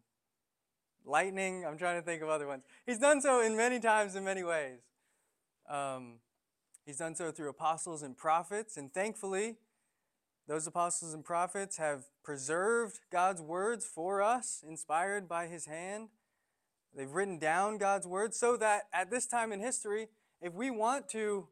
lightning. 1.05 1.65
I'm 1.65 1.79
trying 1.79 2.01
to 2.01 2.03
think 2.05 2.21
of 2.21 2.29
other 2.29 2.49
ones. 2.49 2.65
He's 2.85 2.99
done 2.99 3.21
so 3.21 3.41
in 3.41 3.57
many 3.57 3.79
times, 3.79 4.17
in 4.17 4.25
many 4.25 4.43
ways. 4.43 4.81
Um, 5.71 6.15
he's 6.85 6.97
done 6.97 7.15
so 7.15 7.31
through 7.31 7.49
apostles 7.49 8.03
and 8.03 8.17
prophets, 8.17 8.77
and 8.77 8.93
thankfully, 8.93 9.57
those 10.47 10.67
apostles 10.67 11.15
and 11.15 11.25
prophets 11.25 11.79
have 11.79 12.05
preserved 12.23 13.01
God's 13.11 13.41
words 13.41 13.87
for 13.87 14.21
us, 14.21 14.63
inspired 14.67 15.27
by 15.29 15.47
His 15.47 15.67
hand. 15.67 16.09
They've 16.95 17.11
written 17.11 17.39
down 17.39 17.79
God's 17.79 18.07
words 18.07 18.39
so 18.39 18.57
that 18.59 18.85
at 18.93 19.11
this 19.11 19.27
time 19.27 19.53
in 19.53 19.61
history, 19.61 20.09
if 20.43 20.53
we 20.53 20.71
want 20.71 21.09
to 21.11 21.49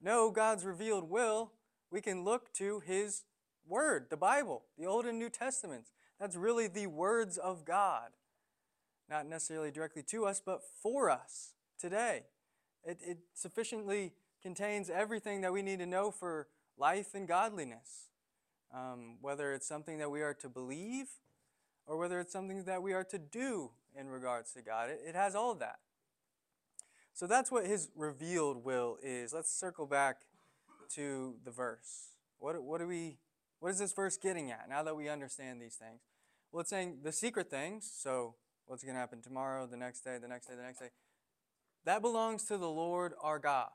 know 0.00 0.30
God's 0.30 0.64
revealed 0.64 1.10
will, 1.10 1.52
we 1.90 2.00
can 2.00 2.24
look 2.24 2.52
to 2.54 2.80
His 2.80 3.24
Word, 3.66 4.06
the 4.10 4.16
Bible, 4.16 4.62
the 4.78 4.86
Old 4.86 5.06
and 5.06 5.18
New 5.18 5.28
Testaments. 5.28 5.90
That's 6.20 6.36
really 6.36 6.68
the 6.68 6.86
words 6.86 7.36
of 7.36 7.64
God. 7.64 8.10
Not 9.08 9.26
necessarily 9.26 9.72
directly 9.72 10.04
to 10.04 10.24
us, 10.26 10.40
but 10.44 10.60
for 10.80 11.10
us 11.10 11.54
today. 11.80 12.26
It, 12.84 13.00
it 13.04 13.18
sufficiently 13.34 14.12
contains 14.40 14.88
everything 14.88 15.40
that 15.40 15.52
we 15.52 15.62
need 15.62 15.80
to 15.80 15.86
know 15.86 16.12
for 16.12 16.46
life 16.78 17.08
and 17.12 17.26
godliness 17.26 18.09
um, 18.74 19.16
whether 19.20 19.52
it's 19.52 19.66
something 19.66 19.98
that 19.98 20.10
we 20.10 20.22
are 20.22 20.34
to 20.34 20.48
believe 20.48 21.08
or 21.86 21.96
whether 21.96 22.20
it's 22.20 22.32
something 22.32 22.64
that 22.64 22.82
we 22.82 22.92
are 22.92 23.04
to 23.04 23.18
do 23.18 23.70
in 23.98 24.08
regards 24.08 24.52
to 24.52 24.62
God. 24.62 24.90
It, 24.90 25.00
it 25.08 25.14
has 25.14 25.34
all 25.34 25.50
of 25.50 25.58
that. 25.58 25.78
So 27.12 27.26
that's 27.26 27.50
what 27.50 27.66
his 27.66 27.88
revealed 27.96 28.64
will 28.64 28.96
is. 29.02 29.32
Let's 29.32 29.52
circle 29.52 29.86
back 29.86 30.22
to 30.94 31.34
the 31.44 31.50
verse. 31.50 32.10
What, 32.38 32.62
what, 32.62 32.80
do 32.80 32.86
we, 32.86 33.18
what 33.58 33.70
is 33.70 33.78
this 33.78 33.92
verse 33.92 34.16
getting 34.16 34.50
at 34.50 34.68
now 34.68 34.82
that 34.82 34.96
we 34.96 35.08
understand 35.08 35.60
these 35.60 35.74
things? 35.74 36.00
Well, 36.52 36.60
it's 36.60 36.70
saying 36.70 36.98
the 37.02 37.12
secret 37.12 37.50
things, 37.50 37.90
so 37.92 38.34
what's 38.66 38.82
going 38.82 38.94
to 38.94 39.00
happen 39.00 39.20
tomorrow, 39.20 39.66
the 39.66 39.76
next 39.76 40.00
day, 40.00 40.18
the 40.20 40.28
next 40.28 40.46
day, 40.46 40.54
the 40.56 40.62
next 40.62 40.78
day, 40.78 40.90
that 41.84 42.02
belongs 42.02 42.44
to 42.44 42.56
the 42.56 42.68
Lord 42.68 43.14
our 43.20 43.38
God. 43.38 43.70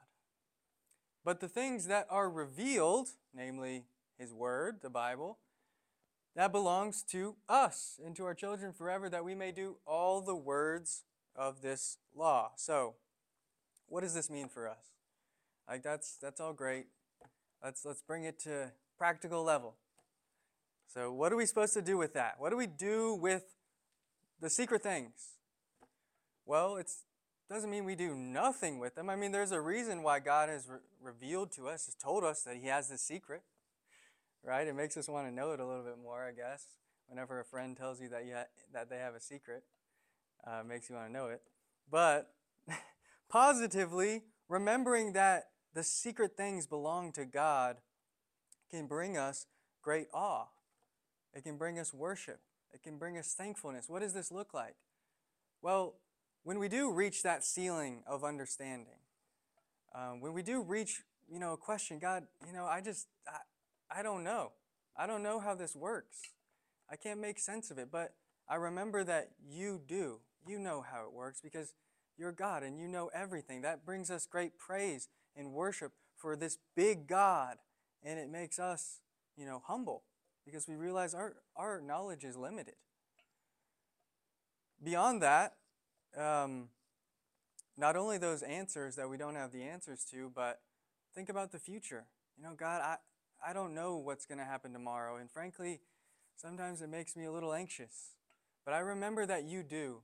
But 1.24 1.40
the 1.40 1.48
things 1.48 1.88
that 1.88 2.08
are 2.10 2.30
revealed, 2.30 3.10
namely 3.34 3.86
His 4.18 4.34
Word, 4.34 4.78
the 4.82 4.90
Bible, 4.90 5.40
that 6.36 6.52
belongs 6.52 7.04
to 7.12 7.36
us 7.48 8.00
and 8.04 8.16
to 8.16 8.26
our 8.26 8.34
children 8.34 8.74
forever, 8.74 9.10
that 9.10 9.24
we 9.24 9.36
may 9.36 9.52
do 9.52 9.78
all 9.86 10.22
the 10.22 10.36
words 10.36 11.04
of 11.36 11.62
this 11.62 11.98
law. 12.16 12.52
So, 12.58 12.96
what 13.88 14.02
does 14.02 14.14
this 14.14 14.30
mean 14.30 14.50
for 14.50 14.68
us? 14.68 14.96
Like 15.68 15.84
that's 15.84 16.18
that's 16.22 16.40
all 16.40 16.54
great. 16.54 16.88
Let's 17.64 17.86
let's 17.86 18.02
bring 18.02 18.24
it 18.24 18.40
to 18.42 18.72
practical 18.98 19.44
level. 19.44 19.76
So, 20.94 21.12
what 21.12 21.32
are 21.34 21.36
we 21.36 21.46
supposed 21.46 21.74
to 21.74 21.82
do 21.82 21.98
with 21.98 22.14
that? 22.14 22.36
What 22.38 22.52
do 22.52 22.58
we 22.58 22.68
do 22.68 23.16
with 23.16 23.44
the 24.40 24.50
secret 24.50 24.84
things? 24.84 25.40
Well, 26.46 26.78
it 26.78 26.92
doesn't 27.50 27.70
mean 27.70 27.86
we 27.86 27.96
do 27.96 28.16
nothing 28.16 28.80
with 28.80 28.96
them. 28.96 29.10
I 29.10 29.16
mean, 29.16 29.32
there's 29.32 29.52
a 29.52 29.62
reason 29.62 30.04
why 30.04 30.20
God 30.20 30.50
has 30.50 30.68
re- 30.70 30.78
revealed 31.02 31.52
to 31.54 31.68
us, 31.68 31.86
has 31.88 31.96
told 31.96 32.24
us 32.24 32.44
that 32.44 32.58
He 32.58 32.68
has 32.68 32.88
the 32.88 32.98
secret 32.98 33.44
right? 34.46 34.68
It 34.68 34.76
makes 34.76 34.96
us 34.98 35.10
want 35.10 35.28
to 35.28 35.34
know 35.34 35.52
it 35.52 35.60
a 35.60 35.66
little 35.66 35.84
bit 35.84 35.98
more, 36.02 36.24
I 36.24 36.32
guess. 36.32 36.66
Whenever 37.08 37.40
a 37.40 37.46
friend 37.46 37.76
tells 37.76 38.00
you 38.02 38.10
that 38.10 38.26
you 38.26 38.34
ha- 38.34 38.50
that 38.74 38.90
they 38.90 38.98
have 38.98 39.16
a 39.16 39.20
secret, 39.20 39.64
uh, 40.46 40.64
makes 40.68 40.90
you 40.90 40.96
want 40.96 41.08
to 41.08 41.14
know 41.14 41.28
it. 41.28 41.42
But 41.90 42.32
positively, 43.30 44.24
remembering 44.48 45.14
that 45.14 45.46
the 45.74 45.84
secret 45.84 46.38
things 46.38 46.68
belong 46.68 47.12
to 47.14 47.26
God 47.26 47.78
can 48.72 48.88
bring 48.88 49.18
us 49.18 49.48
great 49.82 50.08
awe. 50.14 50.46
It 51.34 51.44
can 51.44 51.58
bring 51.58 51.78
us 51.78 51.94
worship. 51.94 52.40
It 52.74 52.82
can 52.82 52.98
bring 52.98 53.18
us 53.18 53.34
thankfulness. 53.34 53.88
What 53.88 54.02
does 54.02 54.14
this 54.14 54.32
look 54.32 54.54
like? 54.54 54.76
Well, 55.62 55.96
when 56.44 56.60
we 56.60 56.68
do 56.68 56.92
reach 56.92 57.24
that 57.24 57.44
ceiling 57.44 58.04
of 58.08 58.24
understanding, 58.24 59.00
um, 59.94 60.22
when 60.22 60.34
we 60.34 60.44
do 60.44 60.62
reach, 60.62 61.04
you 61.28 61.40
know, 61.40 61.54
a 61.54 61.58
question, 61.58 62.00
God, 62.00 62.24
you 62.46 62.54
know, 62.54 62.66
I 62.66 62.82
just, 62.82 63.08
I 63.90 64.02
don't 64.04 64.24
know. 64.24 64.54
I 64.98 65.08
don't 65.08 65.24
know 65.24 65.40
how 65.40 65.56
this 65.56 65.76
works. 65.76 66.22
I 66.90 66.96
can't 66.96 67.20
make 67.20 67.40
sense 67.40 67.72
of 67.72 67.78
it, 67.78 67.90
but 67.92 68.14
I 68.48 68.56
remember 68.56 69.04
that 69.04 69.32
you 69.48 69.82
do. 69.86 70.20
You 70.48 70.60
know 70.60 70.84
how 70.90 71.06
it 71.06 71.14
works 71.14 71.42
because 71.42 71.74
you're 72.18 72.32
God 72.32 72.64
and 72.64 72.80
you 72.80 72.88
know 72.88 73.10
everything. 73.14 73.62
That 73.62 73.86
brings 73.86 74.12
us 74.12 74.26
great 74.26 74.58
praise 74.58 75.10
and 75.36 75.52
worship 75.52 75.94
for 76.16 76.36
this 76.36 76.58
big 76.76 77.08
God, 77.08 77.58
and 78.04 78.20
it 78.20 78.30
makes 78.30 78.60
us, 78.60 79.02
you 79.36 79.46
know, 79.46 79.62
humble 79.66 80.04
because 80.46 80.68
we 80.68 80.76
realize 80.76 81.14
our, 81.14 81.36
our 81.56 81.82
knowledge 81.82 82.24
is 82.24 82.38
limited. 82.38 82.76
Beyond 84.84 85.22
that, 85.24 85.56
um, 86.18 86.70
not 87.78 87.96
only 87.96 88.18
those 88.18 88.44
answers 88.44 88.96
that 88.96 89.10
we 89.10 89.18
don't 89.18 89.36
have 89.36 89.52
the 89.52 89.64
answers 89.64 90.06
to, 90.12 90.32
but 90.34 90.62
think 91.14 91.30
about 91.30 91.52
the 91.52 91.60
future. 91.60 92.06
You 92.38 92.44
know, 92.44 92.54
God, 92.56 92.82
I, 92.82 92.98
I 93.48 93.54
don't 93.54 93.74
know 93.74 93.98
what's 93.98 94.26
going 94.26 94.40
to 94.40 94.46
happen 94.46 94.74
tomorrow. 94.74 95.18
And 95.18 95.30
frankly, 95.30 95.82
sometimes 96.36 96.82
it 96.82 96.90
makes 96.90 97.16
me 97.16 97.26
a 97.26 97.32
little 97.32 97.54
anxious. 97.54 98.16
But 98.66 98.74
I 98.74 98.80
remember 98.80 99.26
that 99.26 99.44
you 99.44 99.62
do 99.62 100.02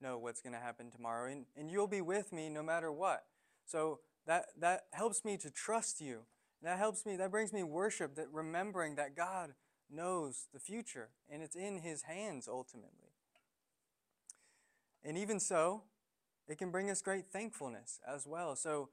know 0.00 0.18
what's 0.18 0.40
going 0.40 0.54
to 0.54 0.58
happen 0.58 0.90
tomorrow, 0.90 1.30
and, 1.30 1.44
and 1.56 1.70
you'll 1.70 1.86
be 1.86 2.00
with 2.00 2.32
me 2.32 2.48
no 2.48 2.62
matter 2.62 2.90
what. 2.90 3.24
So 3.66 4.00
that, 4.26 4.46
that 4.58 4.84
helps 4.92 5.24
me 5.24 5.36
to 5.38 5.50
trust 5.50 6.00
you. 6.00 6.22
That 6.62 6.78
helps 6.78 7.04
me, 7.04 7.16
that 7.16 7.30
brings 7.30 7.52
me 7.52 7.62
worship, 7.62 8.14
that 8.16 8.26
remembering 8.32 8.96
that 8.96 9.14
God 9.14 9.52
knows 9.90 10.48
the 10.52 10.58
future, 10.58 11.10
and 11.30 11.42
it's 11.42 11.54
in 11.54 11.78
His 11.78 12.02
hands 12.02 12.48
ultimately. 12.48 13.12
And 15.04 15.16
even 15.16 15.38
so, 15.38 15.82
it 16.48 16.58
can 16.58 16.70
bring 16.70 16.90
us 16.90 17.02
great 17.02 17.26
thankfulness 17.30 18.00
as 18.06 18.26
well. 18.26 18.56
So 18.56 18.88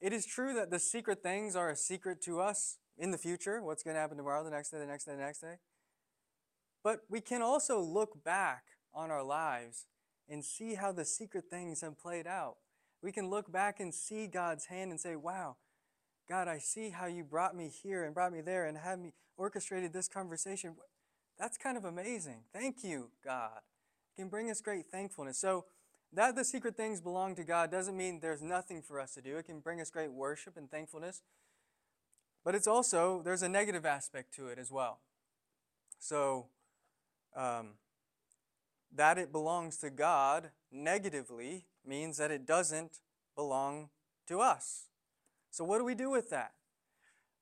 it 0.00 0.12
is 0.12 0.26
true 0.26 0.52
that 0.54 0.70
the 0.70 0.78
secret 0.78 1.22
things 1.22 1.56
are 1.56 1.70
a 1.70 1.76
secret 1.76 2.20
to 2.22 2.40
us, 2.40 2.78
in 2.98 3.10
the 3.10 3.18
future, 3.18 3.62
what's 3.62 3.82
going 3.82 3.94
to 3.94 4.00
happen 4.00 4.16
tomorrow, 4.16 4.44
the 4.44 4.50
next 4.50 4.70
day, 4.70 4.78
the 4.78 4.86
next 4.86 5.04
day, 5.04 5.12
the 5.12 5.22
next 5.22 5.40
day. 5.40 5.56
But 6.82 7.00
we 7.08 7.20
can 7.20 7.42
also 7.42 7.80
look 7.80 8.22
back 8.24 8.64
on 8.92 9.10
our 9.10 9.24
lives 9.24 9.86
and 10.28 10.44
see 10.44 10.74
how 10.74 10.92
the 10.92 11.04
secret 11.04 11.44
things 11.50 11.80
have 11.80 11.98
played 11.98 12.26
out. 12.26 12.56
We 13.02 13.12
can 13.12 13.28
look 13.28 13.50
back 13.50 13.80
and 13.80 13.92
see 13.92 14.26
God's 14.26 14.66
hand 14.66 14.90
and 14.90 15.00
say, 15.00 15.16
wow, 15.16 15.56
God, 16.28 16.48
I 16.48 16.58
see 16.58 16.90
how 16.90 17.06
you 17.06 17.24
brought 17.24 17.54
me 17.54 17.68
here 17.68 18.04
and 18.04 18.14
brought 18.14 18.32
me 18.32 18.40
there 18.40 18.66
and 18.66 18.78
had 18.78 18.98
me 18.98 19.12
orchestrated 19.36 19.92
this 19.92 20.08
conversation. 20.08 20.76
That's 21.38 21.58
kind 21.58 21.76
of 21.76 21.84
amazing. 21.84 22.44
Thank 22.52 22.82
you, 22.82 23.10
God. 23.24 23.58
It 24.16 24.20
can 24.20 24.28
bring 24.28 24.50
us 24.50 24.60
great 24.60 24.86
thankfulness. 24.86 25.38
So, 25.38 25.64
that 26.12 26.36
the 26.36 26.44
secret 26.44 26.76
things 26.76 27.00
belong 27.00 27.34
to 27.34 27.42
God 27.42 27.72
doesn't 27.72 27.96
mean 27.96 28.20
there's 28.20 28.40
nothing 28.40 28.82
for 28.82 29.00
us 29.00 29.14
to 29.14 29.20
do. 29.20 29.36
It 29.36 29.46
can 29.46 29.58
bring 29.58 29.80
us 29.80 29.90
great 29.90 30.12
worship 30.12 30.56
and 30.56 30.70
thankfulness. 30.70 31.22
But 32.44 32.54
it's 32.54 32.66
also, 32.66 33.22
there's 33.24 33.42
a 33.42 33.48
negative 33.48 33.86
aspect 33.86 34.34
to 34.34 34.48
it 34.48 34.58
as 34.58 34.70
well. 34.70 35.00
So, 35.98 36.46
um, 37.34 37.70
that 38.94 39.18
it 39.18 39.32
belongs 39.32 39.78
to 39.78 39.90
God 39.90 40.50
negatively 40.70 41.66
means 41.84 42.18
that 42.18 42.30
it 42.30 42.46
doesn't 42.46 43.00
belong 43.34 43.88
to 44.28 44.40
us. 44.40 44.88
So, 45.50 45.64
what 45.64 45.78
do 45.78 45.84
we 45.84 45.94
do 45.94 46.10
with 46.10 46.30
that? 46.30 46.52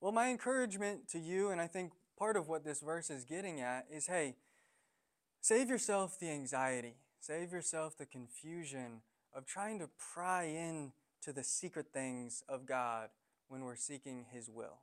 Well, 0.00 0.12
my 0.12 0.30
encouragement 0.30 1.08
to 1.08 1.18
you, 1.18 1.50
and 1.50 1.60
I 1.60 1.66
think 1.66 1.92
part 2.18 2.36
of 2.36 2.48
what 2.48 2.64
this 2.64 2.80
verse 2.80 3.10
is 3.10 3.24
getting 3.24 3.60
at, 3.60 3.86
is 3.90 4.06
hey, 4.06 4.36
save 5.40 5.68
yourself 5.68 6.18
the 6.18 6.30
anxiety, 6.30 6.96
save 7.20 7.52
yourself 7.52 7.96
the 7.96 8.06
confusion 8.06 9.02
of 9.34 9.46
trying 9.46 9.78
to 9.78 9.88
pry 10.12 10.44
in 10.44 10.92
to 11.22 11.32
the 11.32 11.44
secret 11.44 11.86
things 11.92 12.42
of 12.48 12.66
God 12.66 13.10
when 13.48 13.62
we're 13.62 13.76
seeking 13.76 14.26
His 14.32 14.48
will. 14.50 14.78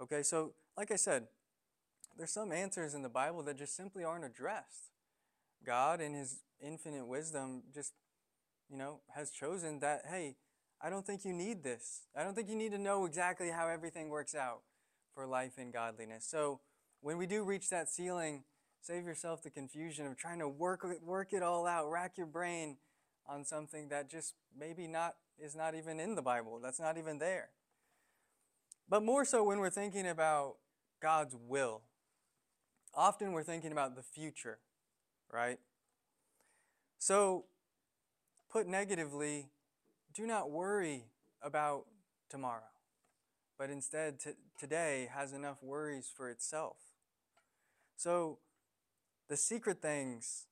Okay, 0.00 0.22
so 0.22 0.54
like 0.78 0.90
I 0.90 0.96
said, 0.96 1.26
there's 2.16 2.30
some 2.30 2.52
answers 2.52 2.94
in 2.94 3.02
the 3.02 3.08
Bible 3.08 3.42
that 3.42 3.58
just 3.58 3.76
simply 3.76 4.02
aren't 4.02 4.24
addressed. 4.24 4.92
God, 5.64 6.00
in 6.00 6.14
His 6.14 6.40
infinite 6.58 7.06
wisdom, 7.06 7.64
just, 7.74 7.92
you 8.70 8.78
know, 8.78 9.00
has 9.14 9.30
chosen 9.30 9.80
that, 9.80 10.02
hey, 10.10 10.36
I 10.80 10.88
don't 10.88 11.06
think 11.06 11.24
you 11.26 11.34
need 11.34 11.62
this. 11.62 12.08
I 12.16 12.24
don't 12.24 12.34
think 12.34 12.48
you 12.48 12.56
need 12.56 12.72
to 12.72 12.78
know 12.78 13.04
exactly 13.04 13.50
how 13.50 13.68
everything 13.68 14.08
works 14.08 14.34
out 14.34 14.62
for 15.14 15.26
life 15.26 15.52
and 15.58 15.70
godliness. 15.70 16.26
So 16.26 16.60
when 17.02 17.18
we 17.18 17.26
do 17.26 17.44
reach 17.44 17.68
that 17.68 17.90
ceiling, 17.90 18.44
save 18.80 19.04
yourself 19.04 19.42
the 19.42 19.50
confusion 19.50 20.06
of 20.06 20.16
trying 20.16 20.38
to 20.38 20.48
work, 20.48 20.86
work 21.02 21.34
it 21.34 21.42
all 21.42 21.66
out, 21.66 21.90
rack 21.90 22.16
your 22.16 22.26
brain 22.26 22.78
on 23.26 23.44
something 23.44 23.88
that 23.90 24.10
just 24.10 24.34
maybe 24.58 24.86
not 24.86 25.16
is 25.38 25.54
not 25.54 25.74
even 25.74 26.00
in 26.00 26.14
the 26.14 26.22
Bible. 26.22 26.58
That's 26.62 26.80
not 26.80 26.96
even 26.96 27.18
there. 27.18 27.50
But 28.90 29.04
more 29.04 29.24
so 29.24 29.44
when 29.44 29.60
we're 29.60 29.70
thinking 29.70 30.08
about 30.08 30.56
God's 31.00 31.36
will. 31.48 31.82
Often 32.92 33.32
we're 33.32 33.44
thinking 33.44 33.70
about 33.70 33.94
the 33.94 34.02
future, 34.02 34.58
right? 35.32 35.60
So, 36.98 37.44
put 38.50 38.66
negatively, 38.66 39.46
do 40.12 40.26
not 40.26 40.50
worry 40.50 41.04
about 41.40 41.86
tomorrow, 42.28 42.72
but 43.56 43.70
instead, 43.70 44.18
t- 44.18 44.32
today 44.58 45.08
has 45.14 45.32
enough 45.32 45.62
worries 45.62 46.10
for 46.14 46.28
itself. 46.28 46.76
So, 47.96 48.38
the 49.28 49.36
secret 49.36 49.80
things, 49.80 50.46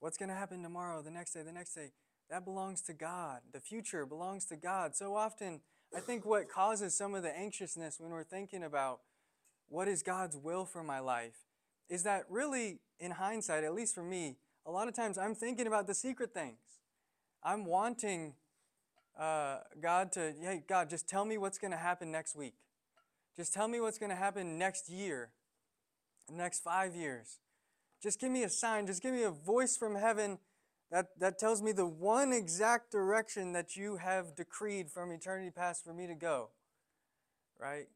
what's 0.00 0.16
going 0.16 0.30
to 0.30 0.34
happen 0.34 0.62
tomorrow, 0.62 1.02
the 1.02 1.10
next 1.10 1.34
day, 1.34 1.42
the 1.42 1.52
next 1.52 1.74
day, 1.74 1.92
that 2.30 2.46
belongs 2.46 2.80
to 2.82 2.94
God. 2.94 3.40
The 3.52 3.60
future 3.60 4.06
belongs 4.06 4.46
to 4.46 4.56
God. 4.56 4.96
So 4.96 5.14
often, 5.14 5.60
I 5.94 6.00
think 6.00 6.24
what 6.24 6.48
causes 6.48 6.96
some 6.96 7.14
of 7.14 7.22
the 7.22 7.36
anxiousness 7.36 8.00
when 8.00 8.10
we're 8.10 8.24
thinking 8.24 8.64
about 8.64 9.00
what 9.68 9.88
is 9.88 10.02
God's 10.02 10.36
will 10.36 10.64
for 10.64 10.82
my 10.82 11.00
life 11.00 11.36
is 11.88 12.02
that 12.04 12.24
really, 12.30 12.80
in 12.98 13.12
hindsight, 13.12 13.64
at 13.64 13.74
least 13.74 13.94
for 13.94 14.02
me, 14.02 14.36
a 14.64 14.70
lot 14.70 14.88
of 14.88 14.94
times 14.94 15.18
I'm 15.18 15.34
thinking 15.34 15.66
about 15.66 15.86
the 15.86 15.94
secret 15.94 16.32
things. 16.32 16.58
I'm 17.42 17.66
wanting 17.66 18.34
uh, 19.18 19.58
God 19.80 20.12
to, 20.12 20.32
hey, 20.40 20.62
God, 20.66 20.88
just 20.88 21.08
tell 21.08 21.24
me 21.24 21.36
what's 21.36 21.58
going 21.58 21.72
to 21.72 21.76
happen 21.76 22.10
next 22.10 22.36
week. 22.36 22.54
Just 23.36 23.52
tell 23.52 23.68
me 23.68 23.80
what's 23.80 23.98
going 23.98 24.10
to 24.10 24.16
happen 24.16 24.58
next 24.58 24.88
year, 24.88 25.30
next 26.30 26.60
five 26.60 26.94
years. 26.94 27.38
Just 28.02 28.20
give 28.20 28.30
me 28.30 28.42
a 28.42 28.48
sign. 28.48 28.86
Just 28.86 29.02
give 29.02 29.12
me 29.12 29.22
a 29.22 29.30
voice 29.30 29.76
from 29.76 29.96
heaven 29.96 30.38
that, 30.92 31.18
that 31.18 31.38
tells 31.38 31.62
me 31.62 31.72
the 31.72 31.86
one 31.86 32.34
exact 32.34 32.92
direction 32.92 33.54
that 33.54 33.76
you 33.76 33.96
have 33.96 34.36
decreed 34.36 34.90
from 34.90 35.10
eternity 35.10 35.50
past 35.50 35.82
for 35.82 35.94
me 35.94 36.06
to 36.06 36.14
go. 36.14 36.50
Right? 37.58 37.88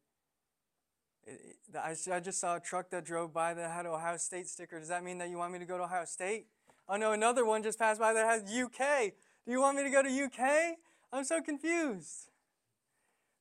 I, 1.75 1.95
I 2.11 2.19
just 2.19 2.39
saw 2.39 2.55
a 2.55 2.59
truck 2.59 2.89
that 2.89 3.05
drove 3.05 3.31
by 3.31 3.53
that 3.53 3.71
had 3.71 3.85
Ohio 3.85 4.17
State 4.17 4.47
sticker. 4.47 4.79
Does 4.79 4.87
that 4.87 5.03
mean 5.03 5.19
that 5.19 5.29
you 5.29 5.37
want 5.37 5.53
me 5.53 5.59
to 5.59 5.65
go 5.65 5.77
to 5.77 5.83
Ohio 5.83 6.05
State? 6.05 6.47
Oh 6.89 6.95
no, 6.95 7.11
another 7.11 7.45
one 7.45 7.61
just 7.61 7.77
passed 7.77 7.99
by 7.99 8.13
that 8.13 8.25
has 8.25 8.41
UK. 8.51 9.13
Do 9.45 9.51
you 9.51 9.61
want 9.61 9.77
me 9.77 9.83
to 9.83 9.91
go 9.91 10.01
to 10.01 10.09
UK? 10.09 10.77
I'm 11.13 11.23
so 11.23 11.39
confused. 11.39 12.31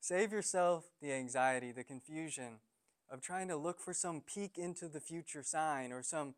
Save 0.01 0.33
yourself 0.33 0.85
the 1.01 1.13
anxiety, 1.13 1.73
the 1.73 1.83
confusion 1.83 2.59
of 3.11 3.23
trying 3.23 3.49
to 3.49 3.57
look 3.57 3.81
for 3.81 3.95
some 3.95 4.21
peek 4.21 4.59
into 4.59 4.87
the 4.89 5.01
future 5.01 5.43
sign 5.43 5.93
or 5.93 6.03
some 6.03 6.35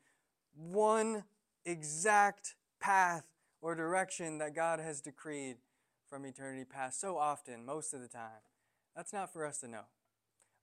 one 0.55 1.25
exact 1.65 2.55
path 2.81 3.25
or 3.61 3.75
direction 3.75 4.39
that 4.39 4.55
God 4.55 4.81
has 4.81 5.01
decreed 5.01 5.57
from 6.09 6.25
eternity 6.25 6.65
past 6.65 7.01
so 7.01 7.19
often, 7.19 7.65
most 7.65 7.93
of 7.93 8.01
the 8.01 8.09
time. 8.09 8.43
That's 8.97 9.13
not 9.13 9.33
for 9.33 9.45
us 9.45 9.59
to 9.59 9.69
know. 9.69 9.85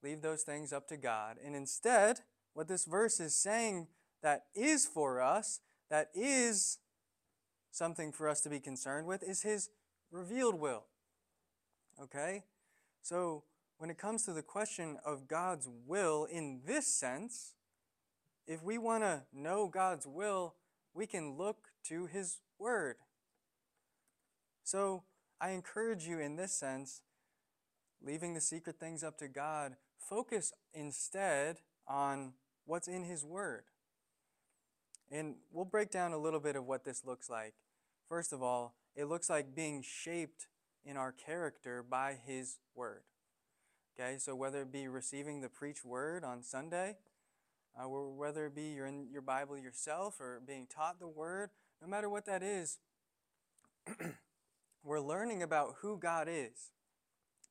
Leave 0.03 0.22
those 0.22 0.43
things 0.43 0.74
up 0.74 0.88
to 0.88 0.98
God. 0.98 1.38
And 1.43 1.55
instead, 1.55 2.22
what 2.53 2.67
this 2.67 2.86
verse 2.86 3.19
is 3.19 3.36
saying 3.36 3.88
that 4.22 4.45
is 4.55 4.86
for 4.86 5.22
us, 5.22 5.62
that 5.89 6.10
is 6.13 6.79
something 7.72 8.12
for 8.12 8.27
us 8.27 8.41
to 8.41 8.50
be 8.50 8.60
concerned 8.60 9.07
with, 9.07 9.24
is 9.24 9.43
His 9.43 9.69
revealed 10.12 10.55
will. 10.55 10.86
Okay? 12.01 12.43
So, 13.01 13.43
when 13.77 13.89
it 13.89 13.98
comes 13.98 14.24
to 14.25 14.34
the 14.34 14.41
question 14.41 14.98
of 15.05 15.27
God's 15.27 15.67
will 15.86 16.25
in 16.25 16.62
this 16.65 16.88
sense, 16.88 17.53
if 18.48 18.63
we 18.63 18.77
want 18.77 19.03
to 19.03 19.24
know 19.34 19.67
God's 19.67 20.07
will, 20.07 20.55
we 20.93 21.05
can 21.05 21.38
look 21.38 21.69
to 21.89 22.06
His 22.06 22.39
Word. 22.60 22.98
So, 24.63 25.04
I 25.39 25.50
encourage 25.50 26.08
you 26.08 26.20
in 26.20 26.38
this 26.38 26.54
sense, 26.54 27.01
leaving 28.01 28.34
the 28.34 28.42
secret 28.42 28.80
things 28.80 29.04
up 29.04 29.18
to 29.20 29.27
God, 29.27 29.75
focus 29.98 30.54
instead 30.74 31.58
on 31.88 32.34
what's 32.65 32.88
in 32.88 33.04
His 33.04 33.24
Word. 33.24 33.65
And 35.12 35.36
we'll 35.51 35.65
break 35.65 35.92
down 35.92 36.13
a 36.13 36.18
little 36.18 36.39
bit 36.39 36.56
of 36.56 36.65
what 36.65 36.84
this 36.84 37.06
looks 37.06 37.30
like. 37.30 37.54
First 38.10 38.34
of 38.34 38.42
all, 38.42 38.75
it 38.96 39.06
looks 39.06 39.30
like 39.30 39.56
being 39.56 39.84
shaped 39.84 40.48
in 40.84 40.98
our 40.98 41.12
character 41.12 41.84
by 41.84 42.18
His 42.25 42.58
Word. 42.74 43.04
Okay, 43.98 44.18
so 44.18 44.36
whether 44.36 44.63
it 44.63 44.74
be 44.74 44.88
receiving 44.89 45.39
the 45.39 45.48
preached 45.48 45.86
word 45.86 46.25
on 46.25 46.44
Sunday, 46.44 46.98
uh, 47.80 47.88
whether 47.88 48.48
it 48.48 48.56
be 48.56 48.74
you're 48.74 48.88
in 48.88 49.08
your 49.10 49.22
Bible 49.22 49.58
yourself 49.58 50.20
or 50.20 50.42
being 50.46 50.68
taught 50.68 51.00
the 51.00 51.08
word, 51.08 51.51
no 51.82 51.88
matter 51.88 52.10
what 52.10 52.25
that 52.25 52.44
is, 52.44 52.79
we're 54.84 55.00
learning 55.00 55.44
about 55.44 55.75
who 55.82 55.98
God 55.98 56.27
is. 56.29 56.72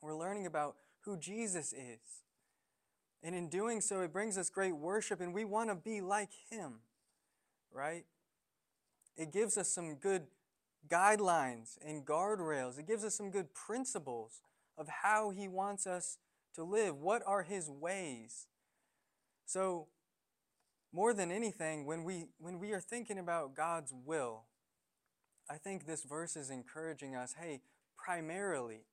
We're 0.00 0.16
learning 0.16 0.46
about 0.46 0.76
who 1.00 1.16
Jesus 1.16 1.72
is. 1.72 2.22
And 3.22 3.34
in 3.34 3.48
doing 3.48 3.80
so, 3.80 4.02
it 4.02 4.12
brings 4.12 4.36
us 4.36 4.50
great 4.50 4.76
worship, 4.76 5.20
and 5.20 5.32
we 5.32 5.44
want 5.44 5.70
to 5.70 5.74
be 5.74 6.02
like 6.02 6.30
Him, 6.50 6.80
right? 7.72 8.04
It 9.16 9.32
gives 9.32 9.56
us 9.56 9.68
some 9.70 9.94
good 9.94 10.24
guidelines 10.88 11.78
and 11.82 12.04
guardrails. 12.04 12.78
It 12.78 12.86
gives 12.86 13.02
us 13.02 13.14
some 13.14 13.30
good 13.30 13.54
principles 13.54 14.42
of 14.76 14.88
how 15.02 15.30
He 15.30 15.48
wants 15.48 15.86
us 15.86 16.18
to 16.54 16.64
live. 16.64 16.96
What 16.96 17.22
are 17.26 17.42
His 17.42 17.70
ways? 17.70 18.46
So, 19.46 19.88
more 20.94 21.12
than 21.12 21.32
anything, 21.32 21.84
when 21.86 22.04
we, 22.04 22.26
when 22.38 22.60
we 22.60 22.72
are 22.72 22.80
thinking 22.80 23.18
about 23.18 23.56
God's 23.56 23.92
will, 23.92 24.44
I 25.50 25.56
think 25.56 25.86
this 25.86 26.04
verse 26.04 26.36
is 26.36 26.50
encouraging 26.50 27.16
us 27.16 27.34
hey, 27.40 27.62
primarily, 27.96 28.86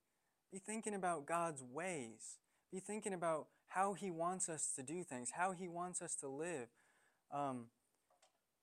be 0.51 0.57
thinking 0.57 0.95
about 0.95 1.27
God's 1.27 1.61
ways. 1.61 2.39
Be 2.71 2.79
thinking 2.79 3.13
about 3.13 3.47
how 3.67 3.93
He 3.93 4.09
wants 4.09 4.49
us 4.49 4.73
to 4.75 4.81
do 4.81 5.03
things, 5.03 5.33
how 5.37 5.51
He 5.51 5.67
wants 5.67 6.01
us 6.01 6.15
to 6.15 6.27
live. 6.27 6.69
Um, 7.31 7.67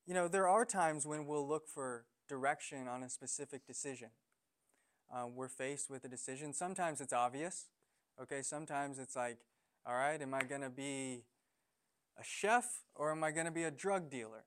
you 0.04 0.14
know, 0.14 0.26
there 0.26 0.48
are 0.48 0.64
times 0.64 1.06
when 1.06 1.24
we'll 1.24 1.46
look 1.46 1.68
for 1.68 2.06
direction 2.28 2.88
on 2.88 3.04
a 3.04 3.08
specific 3.08 3.66
decision. 3.66 4.08
Uh, 5.14 5.26
we're 5.32 5.48
faced 5.48 5.88
with 5.88 6.04
a 6.04 6.08
decision. 6.08 6.52
Sometimes 6.52 7.00
it's 7.00 7.12
obvious. 7.12 7.68
Okay, 8.20 8.42
sometimes 8.42 8.98
it's 8.98 9.14
like, 9.14 9.38
all 9.86 9.94
right, 9.94 10.20
am 10.20 10.34
I 10.34 10.42
going 10.42 10.60
to 10.62 10.70
be 10.70 11.22
a 12.18 12.24
chef 12.24 12.82
or 12.94 13.12
am 13.12 13.22
I 13.22 13.30
going 13.30 13.46
to 13.46 13.52
be 13.52 13.64
a 13.64 13.70
drug 13.70 14.10
dealer? 14.10 14.44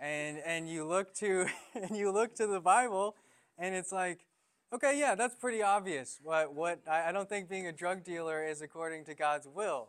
And 0.00 0.38
and 0.38 0.68
you 0.68 0.86
look 0.86 1.14
to 1.16 1.46
and 1.74 1.96
you 1.96 2.10
look 2.10 2.34
to 2.36 2.46
the 2.46 2.60
Bible 2.60 3.16
and 3.58 3.74
it's 3.74 3.92
like, 3.92 4.26
okay, 4.72 4.98
yeah, 4.98 5.14
that's 5.14 5.34
pretty 5.34 5.62
obvious. 5.62 6.18
What 6.22 6.54
what 6.54 6.80
I, 6.88 7.08
I 7.08 7.12
don't 7.12 7.28
think 7.28 7.48
being 7.48 7.66
a 7.66 7.72
drug 7.72 8.04
dealer 8.04 8.44
is 8.44 8.62
according 8.62 9.04
to 9.06 9.14
God's 9.14 9.46
will. 9.46 9.88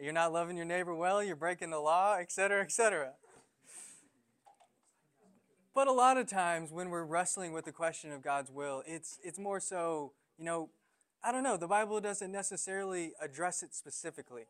You're 0.00 0.12
not 0.12 0.32
loving 0.32 0.56
your 0.56 0.66
neighbor 0.66 0.94
well, 0.94 1.22
you're 1.22 1.36
breaking 1.36 1.70
the 1.70 1.78
law, 1.78 2.16
etc., 2.18 2.62
etc. 2.62 3.12
But 5.74 5.88
a 5.88 5.92
lot 5.92 6.16
of 6.16 6.28
times 6.28 6.70
when 6.70 6.90
we're 6.90 7.04
wrestling 7.04 7.52
with 7.52 7.64
the 7.64 7.72
question 7.72 8.12
of 8.12 8.22
God's 8.22 8.50
will, 8.50 8.82
it's 8.86 9.18
it's 9.22 9.38
more 9.38 9.60
so, 9.60 10.12
you 10.38 10.44
know, 10.44 10.70
I 11.22 11.32
don't 11.32 11.42
know, 11.42 11.56
the 11.56 11.68
Bible 11.68 12.00
doesn't 12.00 12.30
necessarily 12.30 13.12
address 13.20 13.62
it 13.62 13.74
specifically. 13.74 14.44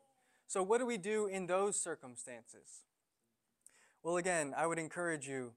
So, 0.47 0.61
what 0.63 0.79
do 0.79 0.85
we 0.85 0.97
do 0.97 1.25
in 1.25 1.47
those 1.47 1.79
circumstances? 1.79 2.83
Well, 4.03 4.17
again, 4.17 4.53
I 4.55 4.67
would 4.67 4.77
encourage 4.77 5.27
you 5.27 5.53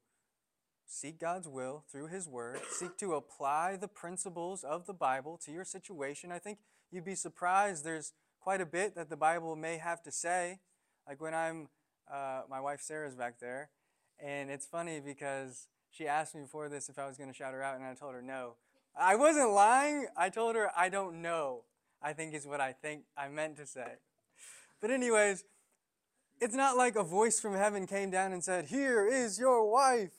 seek 0.87 1.20
God's 1.20 1.46
will 1.46 1.85
through 1.90 2.09
His 2.09 2.27
Word, 2.27 2.61
seek 2.70 2.96
to 2.98 3.14
apply 3.14 3.77
the 3.77 3.88
principles 3.88 4.64
of 4.64 4.87
the 4.87 4.94
Bible 4.94 5.38
to 5.44 5.53
your 5.53 5.64
situation. 5.64 6.33
I 6.33 6.38
think 6.38 6.59
you'd 6.90 7.05
be 7.05 7.14
surprised. 7.14 7.85
There's 7.85 8.14
quite 8.40 8.61
a 8.61 8.66
bit 8.66 8.94
that 8.94 9.11
the 9.11 9.16
Bible 9.16 9.55
may 9.55 9.77
have 9.77 10.03
to 10.05 10.11
say. 10.11 10.61
Like 11.07 11.20
when 11.20 11.35
I'm, 11.35 11.68
uh, 12.11 12.42
my 12.48 12.61
wife 12.61 12.81
Sarah's 12.81 13.14
back 13.14 13.38
there, 13.38 13.70
and 14.18 14.51
it's 14.51 14.66
funny 14.66 15.01
because 15.01 15.68
she 15.90 16.07
asked 16.07 16.35
me 16.35 16.42
before 16.42 16.68
this 16.68 16.88
if 16.88 16.98
I 16.98 17.07
was 17.07 17.16
going 17.16 17.31
to 17.31 17.37
shout 17.37 17.53
her 17.53 17.62
out, 17.62 17.77
and 17.77 17.85
I 17.85 17.94
told 17.94 18.14
her 18.14 18.22
no. 18.22 18.55
I 18.98 19.14
wasn't 19.14 19.51
lying. 19.51 20.07
I 20.16 20.29
told 20.31 20.57
her 20.57 20.70
I 20.77 20.88
don't 20.88 21.22
know. 21.22 21.64
I 22.03 22.12
think 22.12 22.35
is 22.35 22.46
what 22.46 22.61
I 22.61 22.72
think 22.72 23.03
I 23.16 23.29
meant 23.29 23.57
to 23.57 23.66
say. 23.66 23.98
But, 24.81 24.91
anyways, 24.91 25.45
it's 26.41 26.55
not 26.55 26.77
like 26.77 26.97
a 26.97 27.03
voice 27.03 27.41
from 27.41 27.55
heaven 27.55 27.87
came 27.87 28.11
down 28.11 28.33
and 28.33 28.43
said, 28.43 28.67
Here 28.67 29.07
is 29.07 29.38
your 29.38 29.71
wife. 29.71 30.12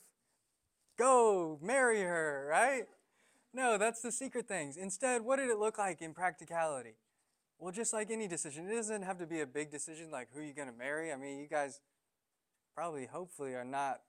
Go 0.98 1.58
marry 1.62 2.02
her, 2.02 2.48
right? 2.50 2.84
No, 3.54 3.78
that's 3.78 4.02
the 4.02 4.12
secret 4.12 4.48
things. 4.48 4.78
Instead, 4.78 5.22
what 5.22 5.38
did 5.38 5.50
it 5.50 5.58
look 5.58 5.78
like 5.78 6.02
in 6.02 6.14
practicality? 6.14 6.96
Well, 7.58 7.72
just 7.72 7.94
like 7.94 8.12
any 8.12 8.28
decision, 8.28 8.68
it 8.70 8.76
doesn't 8.76 9.04
have 9.04 9.18
to 9.20 9.26
be 9.26 9.42
a 9.42 9.48
big 9.48 9.72
decision 9.72 10.12
like 10.12 10.30
who 10.34 10.42
you're 10.42 10.54
going 10.54 10.72
to 10.72 10.78
marry. 10.78 11.12
I 11.12 11.16
mean, 11.16 11.40
you 11.40 11.48
guys 11.48 11.80
probably, 12.76 13.06
hopefully, 13.06 13.56
are 13.56 13.66
not 13.66 14.02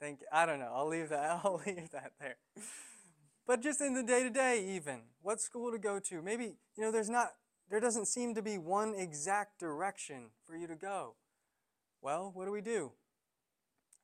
think 0.00 0.20
I 0.32 0.46
don't 0.46 0.58
know. 0.58 0.72
I'll 0.74 0.88
leave 0.88 1.08
that. 1.10 1.40
I'll 1.44 1.60
leave 1.66 1.90
that 1.92 2.12
there. 2.20 2.36
But 3.46 3.62
just 3.62 3.80
in 3.80 3.94
the 3.94 4.02
day 4.02 4.22
to 4.22 4.30
day, 4.30 4.64
even 4.76 5.00
what 5.22 5.40
school 5.40 5.70
to 5.70 5.78
go 5.78 5.98
to. 5.98 6.22
Maybe 6.22 6.56
you 6.76 6.84
know, 6.84 6.90
there's 6.90 7.10
not 7.10 7.32
there 7.70 7.80
doesn't 7.80 8.06
seem 8.06 8.34
to 8.34 8.42
be 8.42 8.58
one 8.58 8.94
exact 8.94 9.58
direction 9.58 10.30
for 10.46 10.56
you 10.56 10.66
to 10.66 10.74
go. 10.74 11.14
Well, 12.02 12.30
what 12.34 12.44
do 12.44 12.52
we 12.52 12.60
do? 12.60 12.92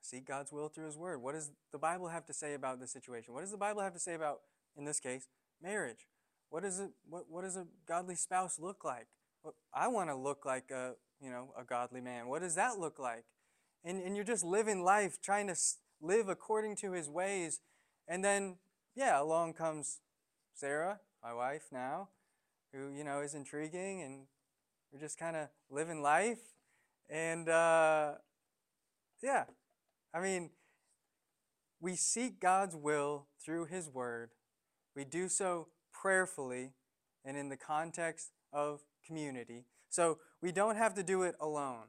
Seek 0.00 0.26
God's 0.26 0.50
will 0.50 0.68
through 0.68 0.86
His 0.86 0.96
Word. 0.96 1.20
What 1.20 1.34
does 1.34 1.50
the 1.72 1.78
Bible 1.78 2.08
have 2.08 2.24
to 2.26 2.32
say 2.32 2.54
about 2.54 2.80
this 2.80 2.90
situation? 2.92 3.34
What 3.34 3.42
does 3.42 3.50
the 3.50 3.58
Bible 3.58 3.82
have 3.82 3.92
to 3.92 3.98
say 3.98 4.14
about, 4.14 4.40
in 4.76 4.84
this 4.84 5.00
case, 5.00 5.28
marriage? 5.62 6.06
What, 6.48 6.64
is 6.64 6.80
it, 6.80 6.90
what, 7.08 7.24
what 7.28 7.42
does 7.42 7.56
a 7.56 7.66
godly 7.86 8.14
spouse 8.14 8.58
look 8.58 8.84
like? 8.84 9.06
I 9.74 9.88
want 9.88 10.10
to 10.10 10.16
look 10.16 10.44
like 10.44 10.70
a, 10.70 10.94
you 11.20 11.30
know, 11.30 11.52
a 11.58 11.64
godly 11.64 12.00
man. 12.00 12.28
What 12.28 12.42
does 12.42 12.54
that 12.54 12.78
look 12.78 12.98
like? 12.98 13.24
And, 13.84 14.02
and 14.02 14.16
you're 14.16 14.24
just 14.24 14.44
living 14.44 14.82
life, 14.82 15.18
trying 15.22 15.46
to 15.46 15.56
live 16.00 16.28
according 16.28 16.76
to 16.76 16.92
His 16.92 17.08
ways. 17.08 17.60
And 18.08 18.24
then, 18.24 18.56
yeah, 18.94 19.20
along 19.20 19.54
comes 19.54 20.00
Sarah, 20.54 21.00
my 21.22 21.32
wife 21.32 21.64
now, 21.70 22.08
who, 22.72 22.92
you 22.92 23.04
know, 23.04 23.20
is 23.20 23.34
intriguing 23.34 24.02
and 24.02 24.26
we're 24.92 25.00
just 25.00 25.18
kind 25.18 25.36
of 25.36 25.48
living 25.70 26.02
life. 26.02 26.40
And 27.08 27.48
uh, 27.48 28.12
yeah, 29.22 29.44
I 30.14 30.20
mean, 30.20 30.50
we 31.80 31.96
seek 31.96 32.40
God's 32.40 32.76
will 32.76 33.26
through 33.44 33.66
His 33.66 33.88
Word. 33.88 34.30
We 34.94 35.04
do 35.04 35.28
so 35.28 35.68
prayerfully 35.92 36.72
and 37.24 37.36
in 37.36 37.48
the 37.48 37.56
context 37.56 38.30
of 38.52 38.80
community. 39.06 39.64
So 39.88 40.18
we 40.40 40.52
don't 40.52 40.76
have 40.76 40.94
to 40.94 41.02
do 41.02 41.22
it 41.22 41.34
alone 41.40 41.88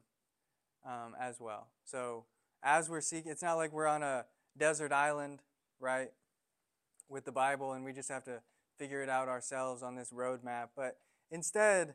um, 0.85 1.15
as 1.19 1.39
well. 1.39 1.67
So 1.85 2.25
as 2.63 2.89
we're 2.89 3.01
seeking, 3.01 3.31
it's 3.31 3.43
not 3.43 3.55
like 3.55 3.71
we're 3.71 3.87
on 3.87 4.03
a 4.03 4.25
desert 4.57 4.91
island, 4.91 5.39
right, 5.79 6.11
with 7.09 7.25
the 7.25 7.31
Bible 7.31 7.73
and 7.73 7.83
we 7.83 7.93
just 7.93 8.09
have 8.09 8.23
to 8.23 8.41
figure 8.81 9.03
it 9.03 9.09
out 9.09 9.27
ourselves 9.27 9.83
on 9.83 9.93
this 9.93 10.11
roadmap. 10.11 10.69
But 10.75 10.97
instead, 11.29 11.93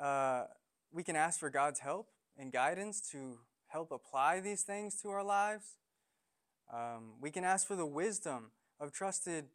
uh, 0.00 0.44
we 0.90 1.02
can 1.02 1.16
ask 1.16 1.38
for 1.38 1.50
God's 1.50 1.80
help 1.80 2.08
and 2.38 2.50
guidance 2.50 3.02
to 3.12 3.40
help 3.66 3.92
apply 3.92 4.40
these 4.40 4.62
things 4.62 5.02
to 5.02 5.10
our 5.10 5.22
lives. 5.22 5.76
Um, 6.72 7.12
we 7.20 7.30
can 7.30 7.44
ask 7.44 7.66
for 7.66 7.76
the 7.76 7.84
wisdom 7.84 8.52
of 8.80 8.90
trusted 8.90 9.48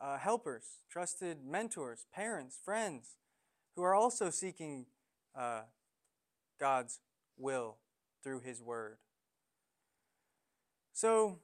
uh, 0.00 0.18
helpers, 0.18 0.82
trusted 0.88 1.38
mentors, 1.44 2.06
parents, 2.14 2.56
friends 2.64 3.16
who 3.74 3.82
are 3.82 3.94
also 3.94 4.30
seeking 4.30 4.86
uh, 5.36 5.62
God's 6.60 7.00
will 7.36 7.78
through 8.22 8.42
His 8.42 8.62
Word. 8.62 8.98
So, 10.92 11.40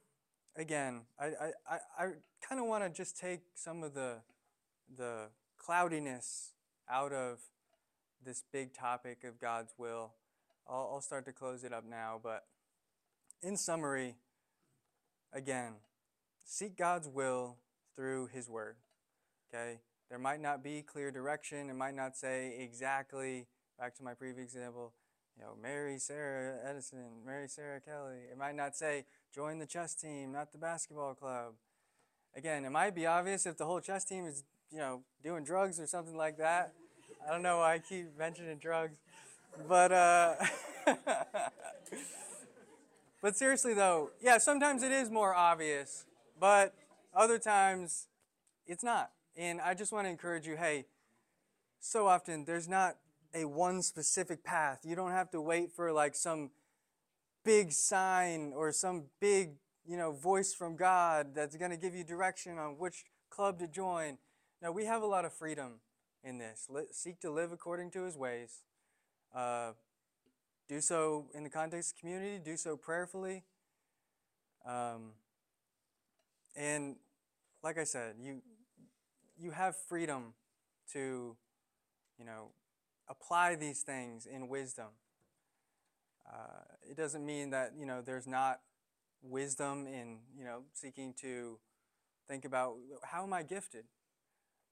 again, 0.55 1.01
I, 1.19 1.25
I, 1.25 1.51
I, 1.69 1.79
I 1.99 2.09
kind 2.49 2.61
of 2.61 2.69
want 2.69 2.85
to 2.85 2.91
just 2.91 3.19
take 3.19 3.41
some 3.57 3.83
of 3.83 3.95
the 3.95 4.19
the 4.97 5.29
cloudiness 5.59 6.53
out 6.91 7.13
of 7.13 7.41
this 8.25 8.43
big 8.53 8.73
topic 8.73 9.25
of 9.25 9.41
God's 9.41 9.75
will. 9.79 10.13
I'll, 10.69 10.91
I'll 10.95 11.01
start 11.01 11.25
to 11.27 11.33
close 11.33 11.65
it 11.65 11.73
up 11.73 11.85
now, 11.85 12.21
but 12.23 12.45
in 13.43 13.57
summary, 13.57 14.17
again, 15.33 15.75
seek 16.45 16.77
God's 16.77 17.09
will 17.09 17.57
through 17.97 18.29
His 18.33 18.49
Word. 18.49 18.77
Okay? 19.53 19.81
There 20.09 20.19
might 20.19 20.41
not 20.41 20.63
be 20.63 20.83
clear 20.83 21.11
direction. 21.11 21.71
It 21.71 21.77
might 21.77 21.95
not 21.95 22.17
say 22.17 22.57
exactly, 22.61 23.47
back 23.79 23.95
to 23.97 24.03
my 24.03 24.15
previous 24.15 24.55
example, 24.55 24.93
you 25.37 25.43
know, 25.43 25.55
Marry 25.61 25.99
Sarah 25.99 26.59
Edison, 26.69 27.25
Marry 27.25 27.49
Sarah 27.49 27.81
Kelly. 27.81 28.19
It 28.31 28.37
might 28.37 28.55
not 28.55 28.77
say, 28.77 29.07
join 29.35 29.59
the 29.59 29.67
chess 29.67 29.95
team, 29.95 30.33
not 30.33 30.53
the 30.53 30.59
basketball 30.59 31.15
club. 31.15 31.55
Again, 32.37 32.65
it 32.65 32.71
might 32.71 32.95
be 32.95 33.07
obvious 33.07 33.47
if 33.47 33.57
the 33.57 33.65
whole 33.65 33.81
chess 33.81 34.05
team 34.05 34.27
is, 34.27 34.45
you 34.71 34.79
know, 34.79 35.03
doing 35.23 35.45
drugs 35.45 35.79
or 35.79 35.87
something 35.87 36.17
like 36.17 36.39
that. 36.39 36.73
I 37.27 37.31
don't 37.31 37.43
know 37.43 37.59
why 37.59 37.75
I 37.75 37.79
keep 37.79 38.17
mentioning 38.19 38.59
drugs. 38.59 38.99
But, 39.69 39.93
uh, 39.93 40.35
but 43.23 43.37
seriously 43.37 43.75
though, 43.75 44.11
yeah, 44.23 44.39
sometimes 44.39 44.83
it 44.83 44.93
is 44.93 45.11
more 45.11 45.35
obvious, 45.35 46.07
but 46.41 46.75
other 47.15 47.39
times 47.39 48.07
it's 48.67 48.83
not. 48.83 49.11
And 49.37 49.61
I 49.61 49.75
just 49.75 49.93
want 49.93 50.07
to 50.07 50.11
encourage 50.11 50.47
you 50.47 50.57
hey, 50.57 50.87
so 51.81 52.07
often 52.07 52.45
there's 52.45 52.69
not 52.69 52.97
a 53.35 53.45
one 53.45 53.83
specific 53.83 54.45
path. 54.45 54.81
You 54.85 54.97
don't 54.97 55.11
have 55.11 55.31
to 55.33 55.41
wait 55.41 55.73
for 55.73 55.93
like 55.93 56.15
some 56.15 56.51
big 57.45 57.73
sign 57.73 58.53
or 58.55 58.73
some 58.73 59.05
big, 59.21 59.53
you 59.87 59.97
know, 59.97 60.13
voice 60.13 60.55
from 60.55 60.77
God 60.77 61.35
that's 61.35 61.57
going 61.57 61.71
to 61.71 61.77
give 61.77 61.95
you 61.95 62.05
direction 62.05 62.59
on 62.59 62.79
which 62.79 63.05
club 63.31 63.59
to 63.59 63.67
join. 63.67 64.19
Now, 64.61 64.71
we 64.73 64.85
have 64.85 65.03
a 65.03 65.07
lot 65.07 65.25
of 65.25 65.33
freedom 65.33 65.81
in 66.23 66.39
this. 66.39 66.69
Seek 66.93 67.21
to 67.21 67.31
live 67.31 67.53
according 67.53 67.91
to 67.93 68.05
his 68.05 68.17
ways. 68.17 68.63
Uh, 69.35 69.73
do 70.69 70.81
so 70.81 71.27
in 71.35 71.43
the 71.43 71.51
context 71.51 71.95
of 71.95 72.01
community, 72.01 72.39
do 72.39 72.57
so 72.57 72.77
prayerfully. 72.77 73.43
Um, 74.65 75.13
and 76.55 76.97
like 77.63 77.79
I 77.79 77.85
said, 77.85 78.15
you 78.21 78.43
you 79.39 79.51
have 79.51 79.75
freedom 79.77 80.35
to, 80.93 81.37
you 82.19 82.25
know, 82.25 82.51
apply 83.09 83.57
these 83.57 83.83
things 83.83 84.27
in 84.27 84.49
wisdom. 84.49 84.89
Uh, 86.31 86.63
it 86.89 86.97
doesn't 86.97 87.25
mean 87.25 87.51
that 87.51 87.73
you 87.77 87.87
know 87.87 88.01
there's 88.01 88.27
not 88.27 88.61
wisdom 89.23 89.87
in 89.87 90.19
you 90.37 90.45
know 90.45 90.63
seeking 90.73 91.15
to 91.21 91.59
think 92.29 92.45
about 92.45 92.77
how 93.05 93.23
am 93.23 93.33
I 93.33 93.43
gifted. 93.43 93.85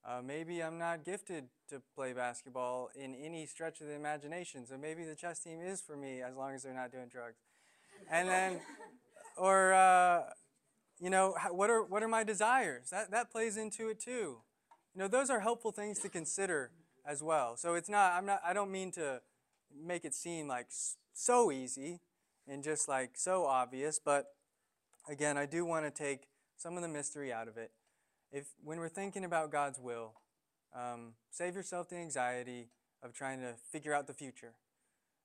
Uh, 0.02 0.22
maybe 0.24 0.62
I'm 0.62 0.78
not 0.78 1.04
gifted 1.04 1.44
to 1.68 1.82
play 1.94 2.14
basketball 2.14 2.88
in 2.94 3.14
any 3.14 3.44
stretch 3.44 3.82
of 3.82 3.86
the 3.86 3.92
imagination, 3.92 4.66
so 4.66 4.78
maybe 4.78 5.04
the 5.04 5.14
chess 5.14 5.40
team 5.40 5.60
is 5.60 5.82
for 5.82 5.94
me 5.94 6.22
as 6.22 6.36
long 6.36 6.54
as 6.54 6.62
they're 6.62 6.72
not 6.72 6.90
doing 6.90 7.08
drugs. 7.08 7.36
And 8.10 8.28
then, 8.28 8.60
or 9.36 9.74
uh, 9.74 10.22
you 10.98 11.10
know, 11.10 11.34
what 11.50 11.70
are 11.70 11.82
what 11.82 12.02
are 12.02 12.08
my 12.08 12.24
desires? 12.24 12.90
That 12.90 13.10
that 13.10 13.30
plays 13.30 13.56
into 13.56 13.88
it 13.88 14.00
too. 14.00 14.38
You 14.94 15.02
know, 15.02 15.08
those 15.08 15.30
are 15.30 15.40
helpful 15.40 15.70
things 15.70 15.98
to 16.00 16.08
consider 16.08 16.70
as 17.06 17.22
well. 17.22 17.56
So 17.56 17.74
it's 17.74 17.88
not. 17.88 18.12
I'm 18.12 18.26
not. 18.26 18.40
I 18.44 18.52
don't 18.52 18.70
mean 18.70 18.92
to 18.92 19.20
make 19.84 20.04
it 20.04 20.14
seem 20.14 20.48
like 20.48 20.68
so 21.12 21.52
easy 21.52 22.00
and 22.48 22.64
just 22.64 22.88
like 22.88 23.12
so 23.16 23.44
obvious, 23.44 24.00
but 24.02 24.26
again, 25.08 25.36
I 25.36 25.46
do 25.46 25.64
want 25.64 25.84
to 25.84 25.90
take 25.90 26.28
some 26.56 26.76
of 26.76 26.82
the 26.82 26.88
mystery 26.88 27.32
out 27.32 27.48
of 27.48 27.56
it. 27.56 27.70
If 28.32 28.46
when 28.62 28.78
we're 28.78 28.88
thinking 28.88 29.24
about 29.24 29.50
God's 29.50 29.78
will, 29.78 30.14
um, 30.74 31.14
save 31.30 31.54
yourself 31.54 31.88
the 31.88 31.96
anxiety 31.96 32.68
of 33.02 33.12
trying 33.12 33.40
to 33.40 33.54
figure 33.70 33.94
out 33.94 34.06
the 34.06 34.14
future, 34.14 34.52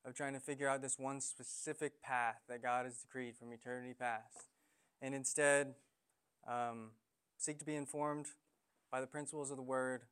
of 0.05 0.15
trying 0.15 0.33
to 0.33 0.39
figure 0.39 0.67
out 0.67 0.81
this 0.81 0.97
one 0.97 1.21
specific 1.21 2.01
path 2.01 2.41
that 2.49 2.63
God 2.63 2.85
has 2.85 2.97
decreed 2.97 3.35
from 3.37 3.51
eternity 3.51 3.93
past, 3.93 4.47
and 5.01 5.13
instead 5.13 5.75
um, 6.47 6.91
seek 7.37 7.59
to 7.59 7.65
be 7.65 7.75
informed 7.75 8.27
by 8.91 9.01
the 9.01 9.07
principles 9.07 9.51
of 9.51 9.57
the 9.57 9.63
Word. 9.63 10.03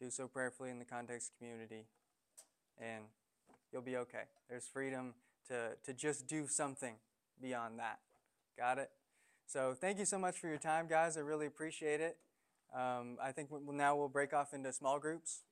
Do 0.00 0.10
so 0.10 0.28
prayerfully 0.28 0.70
in 0.70 0.78
the 0.78 0.84
context 0.84 1.32
community, 1.38 1.86
and 2.78 3.04
you'll 3.72 3.82
be 3.82 3.96
okay. 3.96 4.24
There's 4.48 4.66
freedom 4.66 5.14
to, 5.48 5.70
to 5.84 5.94
just 5.94 6.26
do 6.26 6.46
something 6.46 6.96
beyond 7.40 7.78
that. 7.78 7.98
Got 8.58 8.78
it? 8.78 8.90
So 9.46 9.74
thank 9.78 9.98
you 9.98 10.04
so 10.04 10.18
much 10.18 10.38
for 10.38 10.48
your 10.48 10.58
time, 10.58 10.88
guys. 10.88 11.16
I 11.16 11.20
really 11.20 11.46
appreciate 11.46 12.00
it. 12.00 12.18
Um, 12.74 13.18
I 13.20 13.32
think 13.32 13.50
we- 13.50 13.60
now 13.74 13.96
we'll 13.96 14.08
break 14.08 14.32
off 14.32 14.52
into 14.52 14.72
small 14.72 14.98
groups. 14.98 15.42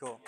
Cool. 0.00 0.20